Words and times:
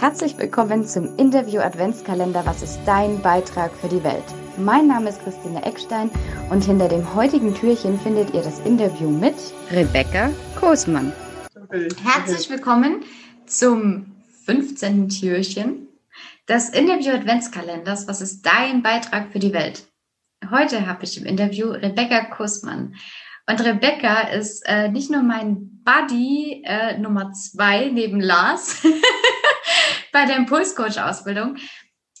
Herzlich 0.00 0.38
willkommen 0.38 0.86
zum 0.86 1.16
Interview 1.16 1.60
Adventskalender 1.60 2.46
Was 2.46 2.62
ist 2.62 2.78
dein 2.86 3.20
Beitrag 3.20 3.72
für 3.74 3.88
die 3.88 4.04
Welt? 4.04 4.22
Mein 4.56 4.86
Name 4.86 5.08
ist 5.08 5.20
Christine 5.24 5.64
Eckstein 5.64 6.08
und 6.50 6.64
hinter 6.64 6.86
dem 6.86 7.16
heutigen 7.16 7.52
Türchen 7.52 7.98
findet 7.98 8.32
ihr 8.32 8.42
das 8.42 8.60
Interview 8.60 9.10
mit 9.10 9.34
Rebecca 9.72 10.30
Kosmann. 10.54 11.12
Herzlich 12.04 12.48
willkommen 12.48 13.02
zum 13.46 14.14
15. 14.44 15.08
Türchen 15.08 15.88
des 16.48 16.68
Interview 16.68 17.10
Adventskalenders 17.10 18.06
Was 18.06 18.20
ist 18.20 18.46
dein 18.46 18.84
Beitrag 18.84 19.32
für 19.32 19.40
die 19.40 19.52
Welt? 19.52 19.84
Heute 20.48 20.86
habe 20.86 21.02
ich 21.02 21.18
im 21.18 21.26
Interview 21.26 21.70
Rebecca 21.70 22.26
Kosmann. 22.26 22.94
Und 23.50 23.64
Rebecca 23.64 24.28
ist 24.28 24.62
äh, 24.66 24.90
nicht 24.90 25.10
nur 25.10 25.22
mein 25.22 25.82
Buddy 25.82 26.62
äh, 26.64 26.98
Nummer 26.98 27.32
zwei 27.32 27.88
neben 27.88 28.20
Lars, 28.20 28.82
bei 30.18 30.24
der 30.24 30.36
Impulscoach-Ausbildung, 30.36 31.58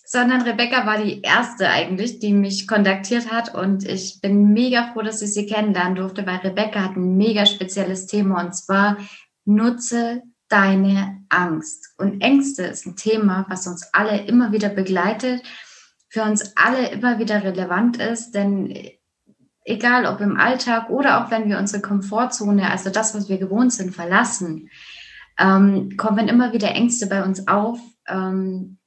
sondern 0.06 0.42
Rebecca 0.42 0.86
war 0.86 1.02
die 1.02 1.20
erste 1.20 1.68
eigentlich, 1.68 2.20
die 2.20 2.32
mich 2.32 2.68
kontaktiert 2.68 3.32
hat. 3.32 3.52
Und 3.52 3.84
ich 3.84 4.20
bin 4.22 4.52
mega 4.52 4.92
froh, 4.92 5.02
dass 5.02 5.20
ich 5.20 5.34
sie 5.34 5.46
kennenlernen 5.46 5.96
durfte, 5.96 6.24
weil 6.24 6.36
Rebecca 6.36 6.80
hat 6.80 6.94
ein 6.96 7.16
mega 7.16 7.44
spezielles 7.44 8.06
Thema. 8.06 8.44
Und 8.44 8.54
zwar 8.54 8.98
nutze 9.44 10.22
deine 10.48 11.24
Angst. 11.28 11.88
Und 11.98 12.20
Ängste 12.20 12.62
ist 12.62 12.86
ein 12.86 12.94
Thema, 12.94 13.46
was 13.48 13.66
uns 13.66 13.92
alle 13.92 14.24
immer 14.26 14.52
wieder 14.52 14.68
begleitet, 14.68 15.42
für 16.08 16.22
uns 16.22 16.56
alle 16.56 16.90
immer 16.90 17.18
wieder 17.18 17.42
relevant 17.42 17.96
ist, 17.96 18.30
denn 18.30 18.72
egal 19.64 20.06
ob 20.06 20.20
im 20.20 20.38
Alltag 20.38 20.88
oder 20.88 21.22
auch 21.22 21.32
wenn 21.32 21.48
wir 21.48 21.58
unsere 21.58 21.82
Komfortzone, 21.82 22.70
also 22.70 22.90
das, 22.90 23.14
was 23.16 23.28
wir 23.28 23.38
gewohnt 23.38 23.72
sind, 23.72 23.92
verlassen, 23.92 24.70
ähm, 25.38 25.96
kommen 25.96 26.28
immer 26.28 26.52
wieder 26.52 26.70
Ängste 26.70 27.06
bei 27.06 27.22
uns 27.22 27.46
auf. 27.48 27.78
Ähm, 28.06 28.78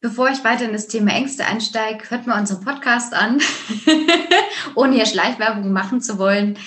bevor 0.00 0.28
ich 0.30 0.44
weiter 0.44 0.64
in 0.64 0.72
das 0.72 0.88
Thema 0.88 1.12
Ängste 1.12 1.46
einsteige, 1.46 2.10
hört 2.10 2.26
mal 2.26 2.40
unseren 2.40 2.64
Podcast 2.64 3.14
an, 3.14 3.40
ohne 4.74 4.94
hier 4.94 5.06
Schleichwerbung 5.06 5.72
machen 5.72 6.00
zu 6.00 6.18
wollen. 6.18 6.58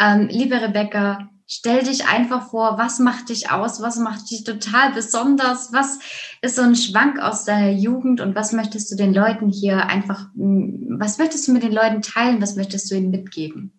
Ähm, 0.00 0.28
liebe 0.30 0.60
Rebecca, 0.60 1.28
stell 1.46 1.82
dich 1.82 2.06
einfach 2.06 2.50
vor, 2.50 2.78
was 2.78 2.98
macht 2.98 3.30
dich 3.30 3.50
aus, 3.50 3.80
was 3.82 3.96
macht 3.96 4.30
dich 4.30 4.44
total 4.44 4.92
besonders, 4.92 5.72
was 5.72 5.98
ist 6.42 6.56
so 6.56 6.62
ein 6.62 6.76
Schwank 6.76 7.18
aus 7.18 7.44
deiner 7.44 7.70
Jugend 7.70 8.20
und 8.20 8.34
was 8.34 8.52
möchtest 8.52 8.92
du 8.92 8.96
den 8.96 9.14
Leuten 9.14 9.48
hier 9.48 9.86
einfach, 9.86 10.26
was 10.34 11.18
möchtest 11.18 11.48
du 11.48 11.52
mit 11.52 11.62
den 11.62 11.72
Leuten 11.72 12.02
teilen, 12.02 12.40
was 12.40 12.56
möchtest 12.56 12.90
du 12.90 12.96
ihnen 12.96 13.10
mitgeben? 13.10 13.77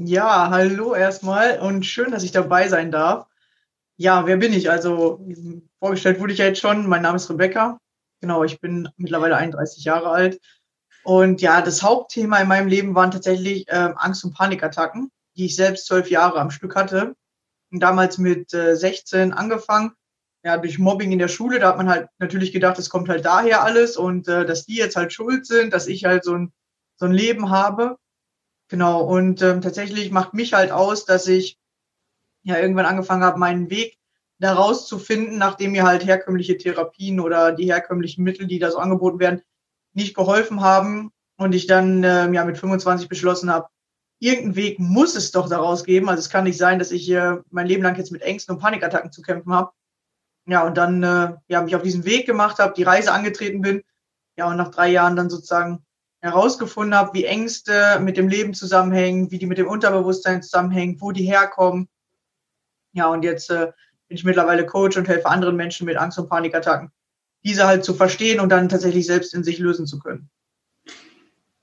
Ja, 0.00 0.48
hallo 0.50 0.94
erstmal 0.94 1.58
und 1.58 1.84
schön, 1.84 2.12
dass 2.12 2.22
ich 2.22 2.30
dabei 2.30 2.68
sein 2.68 2.92
darf. 2.92 3.26
Ja, 3.96 4.26
wer 4.26 4.36
bin 4.36 4.52
ich? 4.52 4.70
Also 4.70 5.20
vorgestellt 5.80 6.20
wurde 6.20 6.32
ich 6.32 6.38
ja 6.38 6.44
jetzt 6.46 6.60
schon. 6.60 6.86
Mein 6.86 7.02
Name 7.02 7.16
ist 7.16 7.28
Rebecca. 7.28 7.80
Genau, 8.20 8.44
ich 8.44 8.60
bin 8.60 8.88
mittlerweile 8.96 9.36
31 9.36 9.82
Jahre 9.82 10.10
alt. 10.10 10.40
Und 11.02 11.42
ja, 11.42 11.62
das 11.62 11.82
Hauptthema 11.82 12.38
in 12.38 12.46
meinem 12.46 12.68
Leben 12.68 12.94
waren 12.94 13.10
tatsächlich 13.10 13.64
ähm, 13.70 13.94
Angst- 13.96 14.24
und 14.24 14.34
Panikattacken, 14.34 15.10
die 15.36 15.46
ich 15.46 15.56
selbst 15.56 15.86
zwölf 15.86 16.08
Jahre 16.10 16.38
am 16.38 16.52
Stück 16.52 16.76
hatte. 16.76 17.16
Und 17.72 17.80
damals 17.80 18.18
mit 18.18 18.54
äh, 18.54 18.76
16 18.76 19.32
angefangen. 19.32 19.94
Ja, 20.44 20.58
durch 20.58 20.78
Mobbing 20.78 21.10
in 21.10 21.18
der 21.18 21.26
Schule, 21.26 21.58
da 21.58 21.70
hat 21.70 21.76
man 21.76 21.88
halt 21.88 22.08
natürlich 22.20 22.52
gedacht, 22.52 22.78
es 22.78 22.88
kommt 22.88 23.08
halt 23.08 23.24
daher 23.24 23.64
alles 23.64 23.96
und 23.96 24.28
äh, 24.28 24.46
dass 24.46 24.64
die 24.64 24.76
jetzt 24.76 24.94
halt 24.94 25.12
schuld 25.12 25.44
sind, 25.44 25.72
dass 25.72 25.88
ich 25.88 26.04
halt 26.04 26.22
so 26.22 26.34
ein, 26.34 26.52
so 26.94 27.06
ein 27.06 27.12
Leben 27.12 27.50
habe. 27.50 27.98
Genau, 28.68 29.02
und 29.02 29.40
ähm, 29.42 29.62
tatsächlich 29.62 30.10
macht 30.10 30.34
mich 30.34 30.52
halt 30.52 30.70
aus, 30.70 31.06
dass 31.06 31.26
ich 31.26 31.58
ja 32.42 32.58
irgendwann 32.58 32.86
angefangen 32.86 33.24
habe, 33.24 33.38
meinen 33.38 33.70
Weg 33.70 33.98
daraus 34.38 34.86
zu 34.86 34.98
finden, 34.98 35.38
nachdem 35.38 35.72
mir 35.72 35.84
halt 35.84 36.04
herkömmliche 36.04 36.56
Therapien 36.58 37.18
oder 37.18 37.52
die 37.52 37.66
herkömmlichen 37.66 38.22
Mittel, 38.22 38.46
die 38.46 38.58
da 38.58 38.70
so 38.70 38.78
angeboten 38.78 39.18
werden, 39.18 39.42
nicht 39.94 40.14
geholfen 40.14 40.60
haben 40.60 41.10
und 41.36 41.54
ich 41.54 41.66
dann 41.66 42.04
ähm, 42.04 42.34
ja 42.34 42.44
mit 42.44 42.58
25 42.58 43.08
beschlossen 43.08 43.50
habe, 43.50 43.68
irgendeinen 44.20 44.56
Weg 44.56 44.78
muss 44.78 45.16
es 45.16 45.30
doch 45.30 45.48
daraus 45.48 45.84
geben. 45.84 46.08
Also 46.08 46.20
es 46.20 46.30
kann 46.30 46.44
nicht 46.44 46.58
sein, 46.58 46.78
dass 46.78 46.90
ich 46.90 47.04
hier 47.04 47.44
mein 47.50 47.66
Leben 47.66 47.82
lang 47.82 47.96
jetzt 47.96 48.12
mit 48.12 48.22
Ängsten 48.22 48.54
und 48.54 48.60
Panikattacken 48.60 49.12
zu 49.12 49.22
kämpfen 49.22 49.52
habe. 49.52 49.72
Ja, 50.46 50.66
und 50.66 50.76
dann 50.76 51.02
äh, 51.02 51.34
ja, 51.48 51.62
mich 51.62 51.76
auf 51.76 51.82
diesen 51.82 52.04
Weg 52.04 52.26
gemacht 52.26 52.58
habe, 52.58 52.74
die 52.74 52.82
Reise 52.82 53.12
angetreten 53.12 53.60
bin. 53.60 53.82
Ja, 54.36 54.48
und 54.48 54.56
nach 54.56 54.70
drei 54.70 54.88
Jahren 54.88 55.16
dann 55.16 55.30
sozusagen 55.30 55.84
herausgefunden 56.20 56.94
habe, 56.94 57.14
wie 57.14 57.24
Ängste 57.24 58.00
mit 58.00 58.16
dem 58.16 58.28
Leben 58.28 58.54
zusammenhängen, 58.54 59.30
wie 59.30 59.38
die 59.38 59.46
mit 59.46 59.58
dem 59.58 59.68
Unterbewusstsein 59.68 60.42
zusammenhängen, 60.42 61.00
wo 61.00 61.12
die 61.12 61.24
herkommen. 61.24 61.88
Ja, 62.92 63.08
und 63.08 63.22
jetzt 63.22 63.50
äh, 63.50 63.72
bin 64.08 64.16
ich 64.16 64.24
mittlerweile 64.24 64.66
Coach 64.66 64.96
und 64.96 65.08
helfe 65.08 65.28
anderen 65.28 65.56
Menschen 65.56 65.86
mit 65.86 65.96
Angst- 65.96 66.18
und 66.18 66.28
Panikattacken, 66.28 66.90
diese 67.44 67.66
halt 67.66 67.84
zu 67.84 67.94
verstehen 67.94 68.40
und 68.40 68.48
dann 68.48 68.68
tatsächlich 68.68 69.06
selbst 69.06 69.34
in 69.34 69.44
sich 69.44 69.58
lösen 69.58 69.86
zu 69.86 69.98
können. 69.98 70.28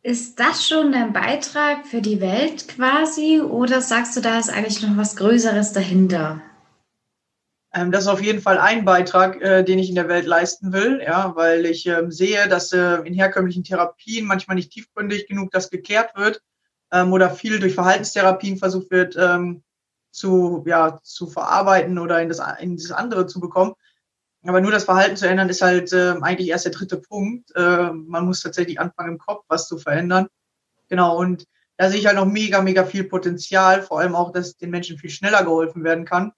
Ist 0.03 0.39
das 0.39 0.67
schon 0.67 0.93
ein 0.93 1.13
Beitrag 1.13 1.87
für 1.87 1.99
die 1.99 2.21
Welt 2.21 2.67
quasi 2.67 3.41
oder 3.41 3.81
sagst 3.81 4.15
du, 4.15 4.21
da 4.21 4.37
ist 4.37 4.51
eigentlich 4.51 4.83
noch 4.83 4.95
was 4.97 5.15
Größeres 5.15 5.73
dahinter? 5.73 6.43
Ähm, 7.75 7.91
das 7.91 8.05
ist 8.05 8.09
auf 8.09 8.21
jeden 8.21 8.41
Fall 8.41 8.57
ein 8.57 8.85
Beitrag, 8.85 9.41
äh, 9.41 9.63
den 9.63 9.79
ich 9.79 9.89
in 9.89 9.95
der 9.95 10.07
Welt 10.07 10.25
leisten 10.25 10.71
will, 10.71 11.01
ja, 11.05 11.35
weil 11.35 11.65
ich 11.65 11.85
ähm, 11.85 12.09
sehe, 12.09 12.47
dass 12.47 12.71
äh, 12.71 12.95
in 13.03 13.13
herkömmlichen 13.13 13.65
Therapien 13.65 14.25
manchmal 14.25 14.55
nicht 14.55 14.71
tiefgründig 14.71 15.27
genug 15.27 15.51
das 15.51 15.69
geklärt 15.69 16.15
wird 16.15 16.41
ähm, 16.91 17.11
oder 17.11 17.29
viel 17.29 17.59
durch 17.59 17.75
Verhaltenstherapien 17.75 18.57
versucht 18.57 18.91
wird 18.91 19.17
ähm, 19.19 19.61
zu, 20.11 20.63
ja, 20.65 20.99
zu 21.03 21.27
verarbeiten 21.27 21.99
oder 21.99 22.21
in 22.21 22.29
das, 22.29 22.41
in 22.61 22.77
das 22.77 22.91
andere 22.91 23.27
zu 23.27 23.41
bekommen. 23.41 23.73
Aber 24.45 24.61
nur 24.61 24.71
das 24.71 24.85
Verhalten 24.85 25.17
zu 25.17 25.27
ändern, 25.27 25.49
ist 25.49 25.61
halt 25.61 25.91
äh, 25.91 26.15
eigentlich 26.21 26.49
erst 26.49 26.65
der 26.65 26.71
dritte 26.71 26.97
Punkt. 26.97 27.53
Äh, 27.55 27.91
man 27.91 28.25
muss 28.25 28.41
tatsächlich 28.41 28.79
anfangen, 28.79 29.13
im 29.13 29.17
Kopf 29.17 29.43
was 29.49 29.67
zu 29.67 29.77
verändern. 29.77 30.27
Genau, 30.87 31.17
und 31.17 31.45
da 31.77 31.89
sehe 31.89 31.99
ich 31.99 32.05
halt 32.05 32.15
noch 32.15 32.25
mega, 32.25 32.61
mega 32.61 32.85
viel 32.85 33.03
Potenzial, 33.03 33.81
vor 33.81 33.99
allem 33.99 34.15
auch, 34.15 34.31
dass 34.31 34.55
den 34.55 34.69
Menschen 34.69 34.97
viel 34.97 35.09
schneller 35.09 35.43
geholfen 35.43 35.83
werden 35.83 36.05
kann. 36.05 36.31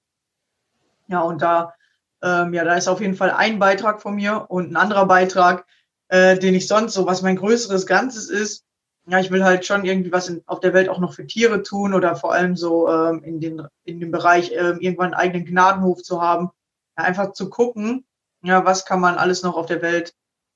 Ja, 1.08 1.22
und 1.22 1.42
da, 1.42 1.74
ähm, 2.22 2.54
ja, 2.54 2.64
da 2.64 2.76
ist 2.76 2.88
auf 2.88 3.02
jeden 3.02 3.16
Fall 3.16 3.32
ein 3.32 3.60
Beitrag 3.60 4.02
von 4.02 4.16
mir 4.16 4.46
und 4.50 4.72
ein 4.72 4.76
anderer 4.76 5.06
Beitrag, 5.06 5.66
äh, 6.10 6.38
den 6.38 6.56
ich 6.56 6.68
sonst 6.68 6.94
so, 6.94 7.06
was 7.06 7.22
mein 7.22 7.36
größeres 7.36 7.86
Ganzes 7.86 8.30
ist. 8.30 8.64
Ja, 9.10 9.20
ich 9.20 9.32
will 9.32 9.44
halt 9.44 9.66
schon 9.66 9.86
irgendwie 9.86 10.12
was 10.12 10.28
in, 10.28 10.44
auf 10.48 10.60
der 10.60 10.74
Welt 10.74 10.90
auch 10.90 11.00
noch 11.00 11.14
für 11.14 11.26
Tiere 11.26 11.64
tun 11.64 11.94
oder 11.94 12.16
vor 12.18 12.34
allem 12.34 12.58
so 12.58 12.90
ähm, 12.90 13.24
in, 13.24 13.40
den, 13.40 13.62
in 13.86 14.00
dem 14.02 14.12
Bereich 14.12 14.52
ähm, 14.54 14.80
irgendwann 14.82 15.14
einen 15.14 15.32
eigenen 15.32 15.46
Gnadenhof 15.46 16.04
zu 16.04 16.22
haben. 16.22 16.52
Ja, 16.98 17.06
einfach 17.06 17.32
zu 17.32 17.50
gucken, 17.50 18.06
ja, 18.44 18.66
was 18.66 18.86
kann 18.86 19.00
man 19.00 19.16
alles 19.16 19.44
noch 19.44 19.56
auf 19.56 19.66
der 19.66 19.82
Welt 19.82 20.14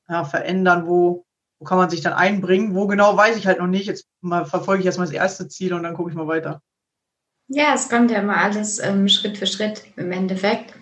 ja, 0.10 0.26
verändern, 0.26 0.88
wo, 0.88 1.26
wo 1.60 1.66
kann 1.66 1.78
man 1.78 1.90
sich 1.90 2.02
dann 2.02 2.14
einbringen, 2.14 2.76
wo 2.76 2.88
genau 2.88 3.16
weiß 3.16 3.38
ich 3.38 3.48
halt 3.48 3.60
noch 3.60 3.68
nicht. 3.68 3.88
Jetzt 3.88 4.08
mal 4.22 4.46
verfolge 4.46 4.82
ich 4.82 4.86
erstmal 4.86 5.08
das 5.08 5.16
erste 5.16 5.48
Ziel 5.48 5.74
und 5.74 5.84
dann 5.84 5.94
gucke 5.94 6.10
ich 6.10 6.16
mal 6.16 6.28
weiter. 6.28 6.62
Ja, 7.54 7.74
es 7.74 7.90
kommt 7.90 8.12
ja 8.12 8.20
immer 8.20 8.38
alles 8.38 8.80
ähm, 8.80 9.10
Schritt 9.10 9.38
für 9.38 9.46
Schritt 9.46 9.84
im 9.98 10.12
Endeffekt. 10.14 10.74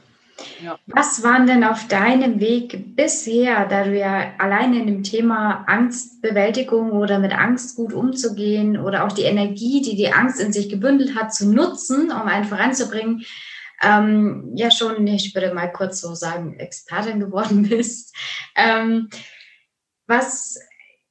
Ja. 0.63 0.78
Was 0.85 1.24
waren 1.24 1.47
denn 1.47 1.63
auf 1.63 1.88
deinem 1.88 2.40
Weg 2.40 2.96
bisher, 2.96 3.66
da 3.66 3.84
du 3.84 3.97
ja 3.97 4.34
alleine 4.38 4.80
in 4.80 4.85
dem 4.85 5.03
Thema 5.03 5.66
Angstbewältigung 5.68 6.91
oder 6.91 7.18
mit 7.18 7.34
Angst 7.34 7.75
gut 7.75 7.91
umzugehen 7.91 8.78
oder 8.78 9.06
auch 9.06 9.12
die 9.12 9.24
Energie, 9.24 9.81
die 9.81 9.96
die 9.96 10.13
Angst 10.13 10.40
in 10.40 10.53
sich 10.53 10.69
gebündelt 10.69 11.16
hat, 11.16 11.34
zu 11.34 11.50
nutzen, 11.50 12.12
um 12.12 12.28
einen 12.28 12.46
voranzubringen, 12.46 13.25
ähm, 13.81 14.51
ja 14.56 14.69
schon, 14.69 15.06
ich 15.07 15.34
würde 15.34 15.53
mal 15.53 15.72
kurz 15.72 16.01
so 16.01 16.13
sagen, 16.13 16.53
Expertin 16.59 17.19
geworden 17.19 17.63
bist. 17.69 18.16
Ähm, 18.56 19.09
was 20.06 20.59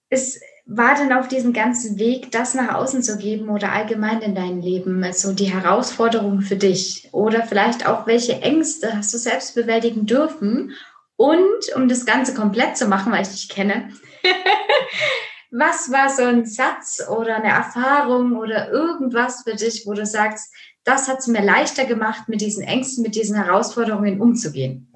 ist 0.09 0.41
war 0.71 0.95
denn 0.95 1.15
auf 1.15 1.29
diesem 1.29 1.55
ganzen 1.55 1.99
Weg, 1.99 2.31
das 2.31 2.53
nach 2.53 2.75
außen 2.75 3.03
zu 3.03 3.17
geben 3.17 3.49
oder 3.49 3.73
allgemein 3.73 4.21
in 4.21 4.35
deinem 4.35 4.61
Leben, 4.61 5.03
also 5.03 5.33
die 5.33 5.47
Herausforderung 5.47 6.43
für 6.43 6.57
dich 6.57 7.09
oder 7.13 7.43
vielleicht 7.43 7.87
auch 7.87 8.07
welche 8.07 8.43
Ängste 8.43 8.95
hast 8.95 9.15
du 9.15 9.19
selbst 9.19 9.55
bewältigen 9.55 10.05
dürfen? 10.05 10.75
Und 11.17 11.75
um 11.75 11.89
das 11.89 12.05
Ganze 12.05 12.35
komplett 12.35 12.77
zu 12.77 12.87
machen, 12.87 13.11
weil 13.13 13.23
ich 13.23 13.31
dich 13.31 13.49
kenne, 13.49 13.89
was 15.51 15.91
war 15.91 16.11
so 16.11 16.23
ein 16.23 16.45
Satz 16.45 17.03
oder 17.09 17.37
eine 17.37 17.49
Erfahrung 17.49 18.37
oder 18.37 18.71
irgendwas 18.71 19.45
für 19.45 19.57
dich, 19.57 19.85
wo 19.87 19.95
du 19.95 20.05
sagst, 20.05 20.53
das 20.85 21.09
hat 21.09 21.21
es 21.21 21.29
mir 21.29 21.43
leichter 21.43 21.87
gemacht, 21.87 22.29
mit 22.29 22.43
diesen 22.43 22.63
Ängsten, 22.63 23.03
mit 23.03 23.15
diesen 23.15 23.37
Herausforderungen 23.37 24.21
umzugehen? 24.21 24.93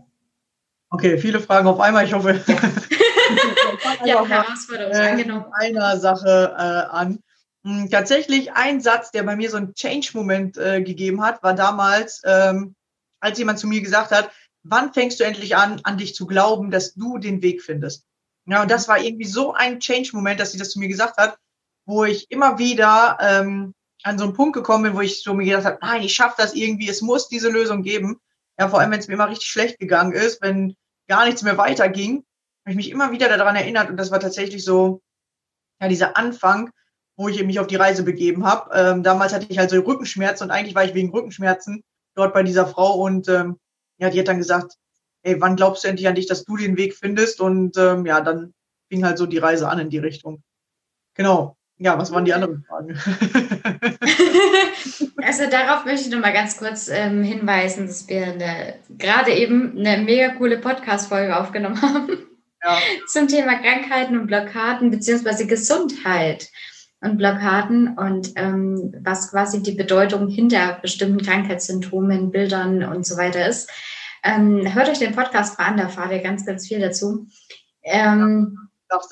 Okay, 0.91 1.17
viele 1.17 1.41
Fragen 1.41 1.67
auf 1.67 1.81
einmal. 1.81 2.05
Ich 2.05 2.13
hoffe, 2.13 2.39
ja, 4.05 4.25
Herausforderung, 4.27 4.93
äh, 4.93 5.65
einer 5.65 5.99
Sache 5.99 6.55
äh, 6.57 6.95
an. 6.95 7.19
Hm, 7.65 7.91
tatsächlich 7.91 8.53
ein 8.53 8.81
Satz, 8.81 9.11
der 9.13 9.23
bei 9.23 9.37
mir 9.37 9.51
so 9.51 9.57
einen 9.57 9.75
Change-Moment 9.75 10.57
äh, 10.57 10.83
gegeben 10.83 11.23
hat, 11.23 11.43
war 11.43 11.55
damals, 11.55 12.23
ähm, 12.25 12.75
als 13.21 13.39
jemand 13.39 13.59
zu 13.59 13.67
mir 13.67 13.81
gesagt 13.81 14.11
hat, 14.11 14.31
wann 14.65 14.93
fängst 14.93 15.21
du 15.21 15.25
endlich 15.25 15.57
an, 15.57 15.81
an 15.85 15.99
dich 15.99 16.15
zu 16.15 16.27
glauben, 16.27 16.71
dass 16.71 16.95
du 16.95 17.19
den 17.19 17.43
Weg 17.43 17.63
findest? 17.63 18.05
Ja, 18.47 18.63
und 18.63 18.71
das 18.71 18.89
war 18.89 19.01
irgendwie 19.01 19.27
so 19.27 19.53
ein 19.53 19.79
Change-Moment, 19.79 20.41
dass 20.41 20.53
sie 20.53 20.59
das 20.59 20.71
zu 20.71 20.81
mir 20.81 20.89
gesagt 20.89 21.17
hat, 21.17 21.39
wo 21.87 22.05
ich 22.05 22.31
immer 22.31 22.59
wieder 22.59 23.19
ähm, 23.21 23.75
an 24.03 24.19
so 24.19 24.25
einen 24.25 24.35
Punkt 24.35 24.55
gekommen 24.55 24.85
bin, 24.85 24.95
wo 24.95 25.01
ich 25.01 25.23
so 25.23 25.35
mir 25.35 25.45
gedacht 25.45 25.65
habe, 25.65 25.79
nein, 25.81 26.03
ich 26.03 26.15
schaffe 26.15 26.35
das 26.39 26.55
irgendwie, 26.55 26.89
es 26.89 27.03
muss 27.03 27.29
diese 27.29 27.49
Lösung 27.49 27.83
geben. 27.83 28.21
Ja, 28.59 28.69
vor 28.69 28.81
allem, 28.81 28.91
wenn 28.91 28.99
es 28.99 29.09
mir 29.09 29.15
immer 29.15 29.31
richtig 29.31 29.49
schlecht 29.49 29.79
gegangen 29.79 30.13
ist, 30.13 30.43
wenn 30.43 30.75
gar 31.09 31.25
nichts 31.25 31.43
mehr 31.43 31.59
weiterging, 31.59 32.25
habe 32.65 32.71
ich 32.71 32.77
mich 32.77 32.91
immer 32.91 33.11
wieder 33.13 33.29
daran 33.29 33.57
erinnert 33.57 33.91
und 33.91 33.97
das 33.97 34.11
war 34.11 34.21
tatsächlich 34.21 34.65
so, 34.65 35.03
ja, 35.81 35.89
dieser 35.89 36.17
Anfang, 36.17 36.71
wo 37.17 37.29
ich 37.29 37.43
mich 37.45 37.59
auf 37.61 37.67
die 37.67 37.77
Reise 37.77 38.05
begeben 38.05 38.45
habe. 38.45 38.71
Ähm, 38.75 39.03
damals 39.03 39.33
hatte 39.33 39.47
ich 39.49 39.59
halt 39.59 39.71
so 39.71 39.81
Rückenschmerzen 39.81 40.45
und 40.45 40.51
eigentlich 40.51 40.75
war 40.75 40.85
ich 40.85 40.95
wegen 40.95 41.11
Rückenschmerzen 41.11 41.83
dort 42.15 42.33
bei 42.35 42.43
dieser 42.43 42.67
Frau 42.67 42.95
und 42.95 43.29
ähm, 43.29 43.59
ja, 43.99 44.11
die 44.11 44.19
hat 44.19 44.29
dann 44.29 44.39
gesagt, 44.39 44.75
ey, 45.23 45.41
wann 45.41 45.57
glaubst 45.57 45.85
du 45.85 45.89
endlich 45.89 46.09
an 46.09 46.15
dich, 46.15 46.27
dass 46.27 46.45
du 46.45 46.57
den 46.57 46.77
Weg 46.77 46.95
findest? 46.95 47.41
Und 47.41 47.77
ähm, 47.77 48.07
ja, 48.07 48.21
dann 48.21 48.55
fing 48.89 49.05
halt 49.05 49.19
so 49.19 49.27
die 49.27 49.39
Reise 49.39 49.69
an 49.69 49.79
in 49.79 49.91
die 49.91 49.99
Richtung. 49.99 50.43
Genau. 51.15 51.57
Ja, 51.79 51.99
was 51.99 52.13
waren 52.13 52.25
die 52.25 52.35
anderen 52.35 52.65
Fragen? 52.65 52.91
also 55.23 55.51
darauf 55.51 55.85
möchte 55.85 56.07
ich 56.07 56.15
noch 56.15 56.21
mal 56.21 56.33
ganz 56.33 56.57
kurz 56.57 56.89
ähm, 56.89 57.25
hinweisen, 57.25 57.89
dass 57.89 58.09
wir 58.09 58.27
eine, 58.27 58.75
gerade 58.99 59.33
eben 59.33 59.77
eine 59.77 60.03
mega 60.03 60.29
coole 60.35 60.59
Podcast-Folge 60.59 61.37
aufgenommen 61.37 61.83
haben 61.83 62.32
ja. 62.65 62.79
zum 63.07 63.29
Thema 63.29 63.59
Krankheiten 63.59 64.19
und 64.19 64.27
Blockaden 64.27 64.91
beziehungsweise 64.91 65.47
Gesundheit 65.47 66.49
und 67.01 67.19
Blockaden 67.19 67.99
und 67.99 68.33
ähm, 68.37 68.95
was 69.03 69.31
quasi 69.31 69.63
die 69.63 69.73
Bedeutung 69.73 70.29
hinter 70.29 70.79
bestimmten 70.81 71.23
Krankheitssymptomen, 71.23 72.31
Bildern 72.31 72.85
und 72.85 73.05
so 73.05 73.17
weiter 73.17 73.47
ist. 73.47 73.71
Ähm, 74.23 74.73
hört 74.73 74.89
euch 74.89 75.01
den 75.01 75.15
Podcast 75.15 75.59
mal 75.59 75.67
an, 75.67 75.77
da 75.77 75.89
fahrt 75.89 76.13
ihr 76.13 76.21
ganz, 76.21 76.47
ganz 76.47 76.69
viel 76.69 76.79
dazu. 76.79 77.27
Ähm, 77.83 78.57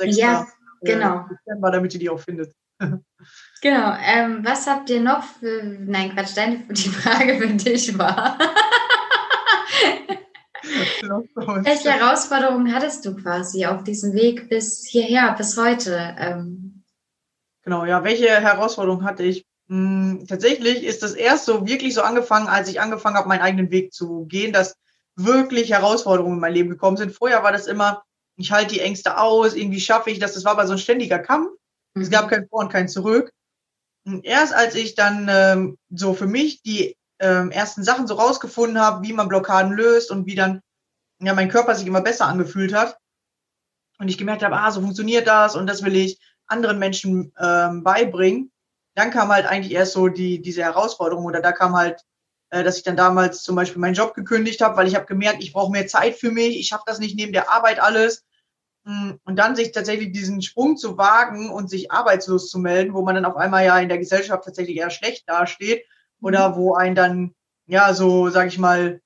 ja, 0.02 0.06
ja 0.06 0.46
genau. 0.82 1.26
Dezember, 1.28 1.72
damit 1.72 1.94
ihr 1.94 2.00
die 2.00 2.10
auch 2.10 2.20
findet. 2.20 2.54
genau. 3.60 3.96
Ähm, 4.06 4.40
was 4.44 4.68
habt 4.68 4.88
ihr 4.90 5.00
noch 5.00 5.24
für, 5.24 5.64
nein, 5.64 6.14
Quatsch, 6.14 6.36
deine, 6.36 6.58
die 6.70 6.88
Frage 6.88 7.38
für 7.38 7.48
dich 7.48 7.98
war. 7.98 8.38
Welche 10.62 11.90
Herausforderungen 11.92 12.74
hattest 12.74 13.04
du 13.04 13.16
quasi 13.16 13.66
auf 13.66 13.84
diesem 13.84 14.12
Weg 14.12 14.48
bis 14.48 14.86
hierher, 14.86 15.34
bis 15.36 15.56
heute? 15.56 16.14
Ähm, 16.18 16.82
genau, 17.62 17.84
ja, 17.84 18.04
welche 18.04 18.28
Herausforderungen 18.28 19.04
hatte 19.04 19.22
ich? 19.22 19.46
Hm, 19.68 20.26
tatsächlich 20.28 20.84
ist 20.84 21.02
das 21.02 21.14
erst 21.14 21.46
so 21.46 21.66
wirklich 21.66 21.94
so 21.94 22.02
angefangen, 22.02 22.48
als 22.48 22.68
ich 22.68 22.80
angefangen 22.80 23.16
habe, 23.16 23.28
meinen 23.28 23.42
eigenen 23.42 23.70
Weg 23.70 23.92
zu 23.92 24.26
gehen, 24.26 24.52
dass 24.52 24.76
wirklich 25.16 25.70
Herausforderungen 25.70 26.34
in 26.34 26.40
mein 26.40 26.54
Leben 26.54 26.70
gekommen 26.70 26.96
sind. 26.96 27.14
Vorher 27.14 27.42
war 27.42 27.52
das 27.52 27.66
immer, 27.66 28.02
ich 28.36 28.52
halte 28.52 28.74
die 28.74 28.80
Ängste 28.80 29.18
aus, 29.18 29.54
irgendwie 29.54 29.80
schaffe 29.80 30.10
ich 30.10 30.18
das. 30.18 30.34
Das 30.34 30.44
war 30.44 30.52
aber 30.52 30.66
so 30.66 30.72
ein 30.72 30.78
ständiger 30.78 31.18
Kampf. 31.18 31.50
Mhm. 31.94 32.02
Es 32.02 32.10
gab 32.10 32.28
kein 32.28 32.48
Vor 32.48 32.60
und 32.60 32.72
kein 32.72 32.88
Zurück. 32.88 33.32
Und 34.04 34.24
erst 34.24 34.54
als 34.54 34.74
ich 34.74 34.94
dann 34.94 35.28
ähm, 35.30 35.78
so 35.90 36.14
für 36.14 36.26
mich 36.26 36.62
die 36.62 36.96
ähm, 37.20 37.50
ersten 37.50 37.84
Sachen 37.84 38.06
so 38.06 38.14
rausgefunden 38.14 38.80
habe, 38.80 39.06
wie 39.06 39.12
man 39.12 39.28
Blockaden 39.28 39.72
löst 39.72 40.10
und 40.10 40.26
wie 40.26 40.34
dann 40.34 40.62
ja 41.20 41.34
mein 41.34 41.50
Körper 41.50 41.74
sich 41.74 41.86
immer 41.86 42.00
besser 42.00 42.26
angefühlt 42.26 42.74
hat. 42.74 42.98
Und 43.98 44.08
ich 44.08 44.18
gemerkt 44.18 44.42
habe, 44.42 44.56
ah, 44.56 44.70
so 44.70 44.80
funktioniert 44.80 45.26
das 45.26 45.54
und 45.54 45.66
das 45.66 45.84
will 45.84 45.94
ich 45.94 46.18
anderen 46.46 46.78
Menschen 46.78 47.32
ähm, 47.38 47.84
beibringen, 47.84 48.50
dann 48.96 49.10
kam 49.10 49.28
halt 49.28 49.46
eigentlich 49.46 49.72
erst 49.72 49.92
so 49.92 50.08
die 50.08 50.42
diese 50.42 50.62
Herausforderung 50.62 51.26
oder 51.26 51.40
da 51.40 51.52
kam 51.52 51.76
halt, 51.76 52.02
äh, 52.48 52.64
dass 52.64 52.78
ich 52.78 52.82
dann 52.82 52.96
damals 52.96 53.42
zum 53.42 53.54
Beispiel 53.54 53.80
meinen 53.80 53.94
Job 53.94 54.14
gekündigt 54.14 54.62
habe, 54.62 54.76
weil 54.76 54.88
ich 54.88 54.96
habe 54.96 55.06
gemerkt, 55.06 55.42
ich 55.42 55.52
brauche 55.52 55.70
mehr 55.70 55.86
Zeit 55.86 56.16
für 56.16 56.30
mich, 56.30 56.58
ich 56.58 56.68
schaffe 56.68 56.84
das 56.86 56.98
nicht 56.98 57.14
neben 57.16 57.32
der 57.32 57.50
Arbeit 57.50 57.78
alles. 57.80 58.24
Hm, 58.86 59.20
und 59.24 59.36
dann 59.36 59.56
sich 59.56 59.72
tatsächlich 59.72 60.12
diesen 60.12 60.40
Sprung 60.40 60.78
zu 60.78 60.96
wagen 60.96 61.50
und 61.50 61.68
sich 61.68 61.92
arbeitslos 61.92 62.48
zu 62.48 62.58
melden, 62.58 62.94
wo 62.94 63.02
man 63.02 63.14
dann 63.14 63.26
auf 63.26 63.36
einmal 63.36 63.64
ja 63.64 63.78
in 63.78 63.90
der 63.90 63.98
Gesellschaft 63.98 64.44
tatsächlich 64.44 64.78
eher 64.78 64.90
schlecht 64.90 65.28
dasteht 65.28 65.84
oder 66.20 66.50
mhm. 66.50 66.54
wo 66.56 66.74
ein 66.74 66.94
dann, 66.94 67.34
ja, 67.66 67.94
so, 67.94 68.30
sag 68.30 68.48
ich 68.48 68.58
mal, 68.58 69.00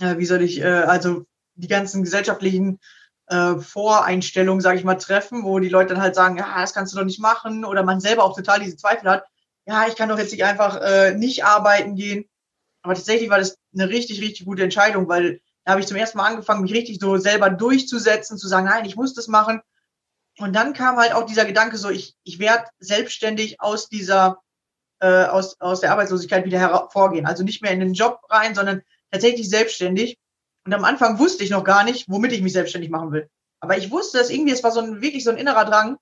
äh, 0.00 0.18
wie 0.18 0.26
soll 0.26 0.42
ich, 0.42 0.60
äh, 0.60 0.66
also 0.66 1.24
die 1.54 1.68
ganzen 1.68 2.02
gesellschaftlichen 2.02 2.78
äh, 3.26 3.56
Voreinstellungen, 3.56 4.60
sage 4.60 4.78
ich 4.78 4.84
mal, 4.84 4.96
treffen, 4.96 5.44
wo 5.44 5.58
die 5.58 5.68
Leute 5.68 5.94
dann 5.94 6.02
halt 6.02 6.14
sagen, 6.14 6.36
ja, 6.36 6.60
das 6.60 6.74
kannst 6.74 6.92
du 6.92 6.98
doch 6.98 7.04
nicht 7.04 7.20
machen 7.20 7.64
oder 7.64 7.82
man 7.82 8.00
selber 8.00 8.24
auch 8.24 8.36
total 8.36 8.60
diese 8.60 8.76
Zweifel 8.76 9.08
hat, 9.08 9.24
ja, 9.66 9.86
ich 9.86 9.94
kann 9.94 10.08
doch 10.08 10.18
jetzt 10.18 10.32
nicht 10.32 10.44
einfach 10.44 10.80
äh, 10.80 11.14
nicht 11.14 11.44
arbeiten 11.44 11.94
gehen. 11.94 12.28
Aber 12.82 12.94
tatsächlich 12.94 13.30
war 13.30 13.38
das 13.38 13.56
eine 13.74 13.88
richtig, 13.88 14.20
richtig 14.20 14.46
gute 14.46 14.62
Entscheidung, 14.62 15.08
weil 15.08 15.40
da 15.64 15.72
habe 15.72 15.80
ich 15.80 15.86
zum 15.86 15.96
ersten 15.96 16.18
Mal 16.18 16.26
angefangen, 16.26 16.62
mich 16.62 16.72
richtig 16.72 16.98
so 17.00 17.18
selber 17.18 17.50
durchzusetzen, 17.50 18.38
zu 18.38 18.48
sagen, 18.48 18.66
nein, 18.66 18.84
ich 18.84 18.96
muss 18.96 19.14
das 19.14 19.28
machen. 19.28 19.60
Und 20.38 20.54
dann 20.54 20.72
kam 20.72 20.96
halt 20.96 21.12
auch 21.12 21.26
dieser 21.26 21.44
Gedanke 21.44 21.76
so, 21.76 21.90
ich, 21.90 22.16
ich 22.24 22.38
werde 22.38 22.64
selbstständig 22.78 23.60
aus 23.60 23.88
dieser 23.88 24.40
äh, 25.00 25.24
aus, 25.24 25.60
aus 25.60 25.80
der 25.80 25.92
Arbeitslosigkeit 25.92 26.44
wieder 26.44 26.58
hervorgehen. 26.58 27.26
Also 27.26 27.42
nicht 27.42 27.62
mehr 27.62 27.72
in 27.72 27.80
den 27.80 27.94
Job 27.94 28.20
rein, 28.28 28.54
sondern 28.54 28.82
tatsächlich 29.10 29.48
selbstständig. 29.48 30.18
Und 30.64 30.74
am 30.74 30.84
Anfang 30.84 31.18
wusste 31.18 31.42
ich 31.42 31.50
noch 31.50 31.64
gar 31.64 31.84
nicht, 31.84 32.06
womit 32.08 32.32
ich 32.32 32.42
mich 32.42 32.52
selbstständig 32.52 32.90
machen 32.90 33.12
will. 33.12 33.28
Aber 33.60 33.76
ich 33.76 33.90
wusste, 33.90 34.18
dass 34.18 34.30
irgendwie, 34.30 34.52
es 34.52 34.62
war 34.62 34.72
so 34.72 34.80
ein, 34.80 35.02
wirklich 35.02 35.24
so 35.24 35.30
ein 35.30 35.36
innerer 35.36 35.64
Drang, 35.64 35.96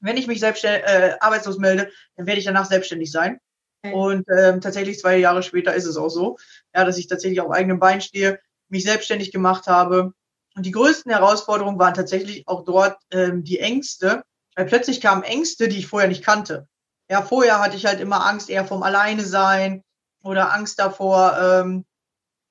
wenn 0.00 0.16
ich 0.16 0.26
mich 0.26 0.40
selbstständig, 0.40 0.84
äh, 0.86 1.16
arbeitslos 1.20 1.58
melde, 1.58 1.90
dann 2.16 2.26
werde 2.26 2.38
ich 2.38 2.44
danach 2.44 2.66
selbstständig 2.66 3.10
sein. 3.10 3.40
Okay. 3.82 3.94
Und 3.94 4.26
ähm, 4.36 4.60
tatsächlich 4.60 4.98
zwei 4.98 5.18
Jahre 5.18 5.42
später 5.42 5.74
ist 5.74 5.86
es 5.86 5.96
auch 5.96 6.08
so, 6.08 6.36
ja, 6.74 6.84
dass 6.84 6.98
ich 6.98 7.06
tatsächlich 7.06 7.40
auf 7.40 7.50
eigenem 7.50 7.78
Bein 7.78 8.00
stehe, 8.00 8.40
mich 8.68 8.84
selbstständig 8.84 9.32
gemacht 9.32 9.66
habe. 9.66 10.12
Und 10.56 10.66
die 10.66 10.72
größten 10.72 11.12
Herausforderungen 11.12 11.78
waren 11.78 11.94
tatsächlich 11.94 12.46
auch 12.48 12.64
dort 12.64 12.98
ähm, 13.12 13.44
die 13.44 13.60
Ängste, 13.60 14.24
weil 14.56 14.66
plötzlich 14.66 15.00
kamen 15.00 15.22
Ängste, 15.22 15.68
die 15.68 15.78
ich 15.78 15.86
vorher 15.86 16.08
nicht 16.08 16.24
kannte. 16.24 16.68
Ja, 17.10 17.22
vorher 17.22 17.60
hatte 17.60 17.76
ich 17.76 17.86
halt 17.86 18.00
immer 18.00 18.26
Angst 18.26 18.50
eher 18.50 18.66
vom 18.66 18.82
Alleine 18.82 19.24
sein 19.24 19.82
oder 20.22 20.52
Angst 20.52 20.78
davor, 20.78 21.38
ähm, 21.40 21.84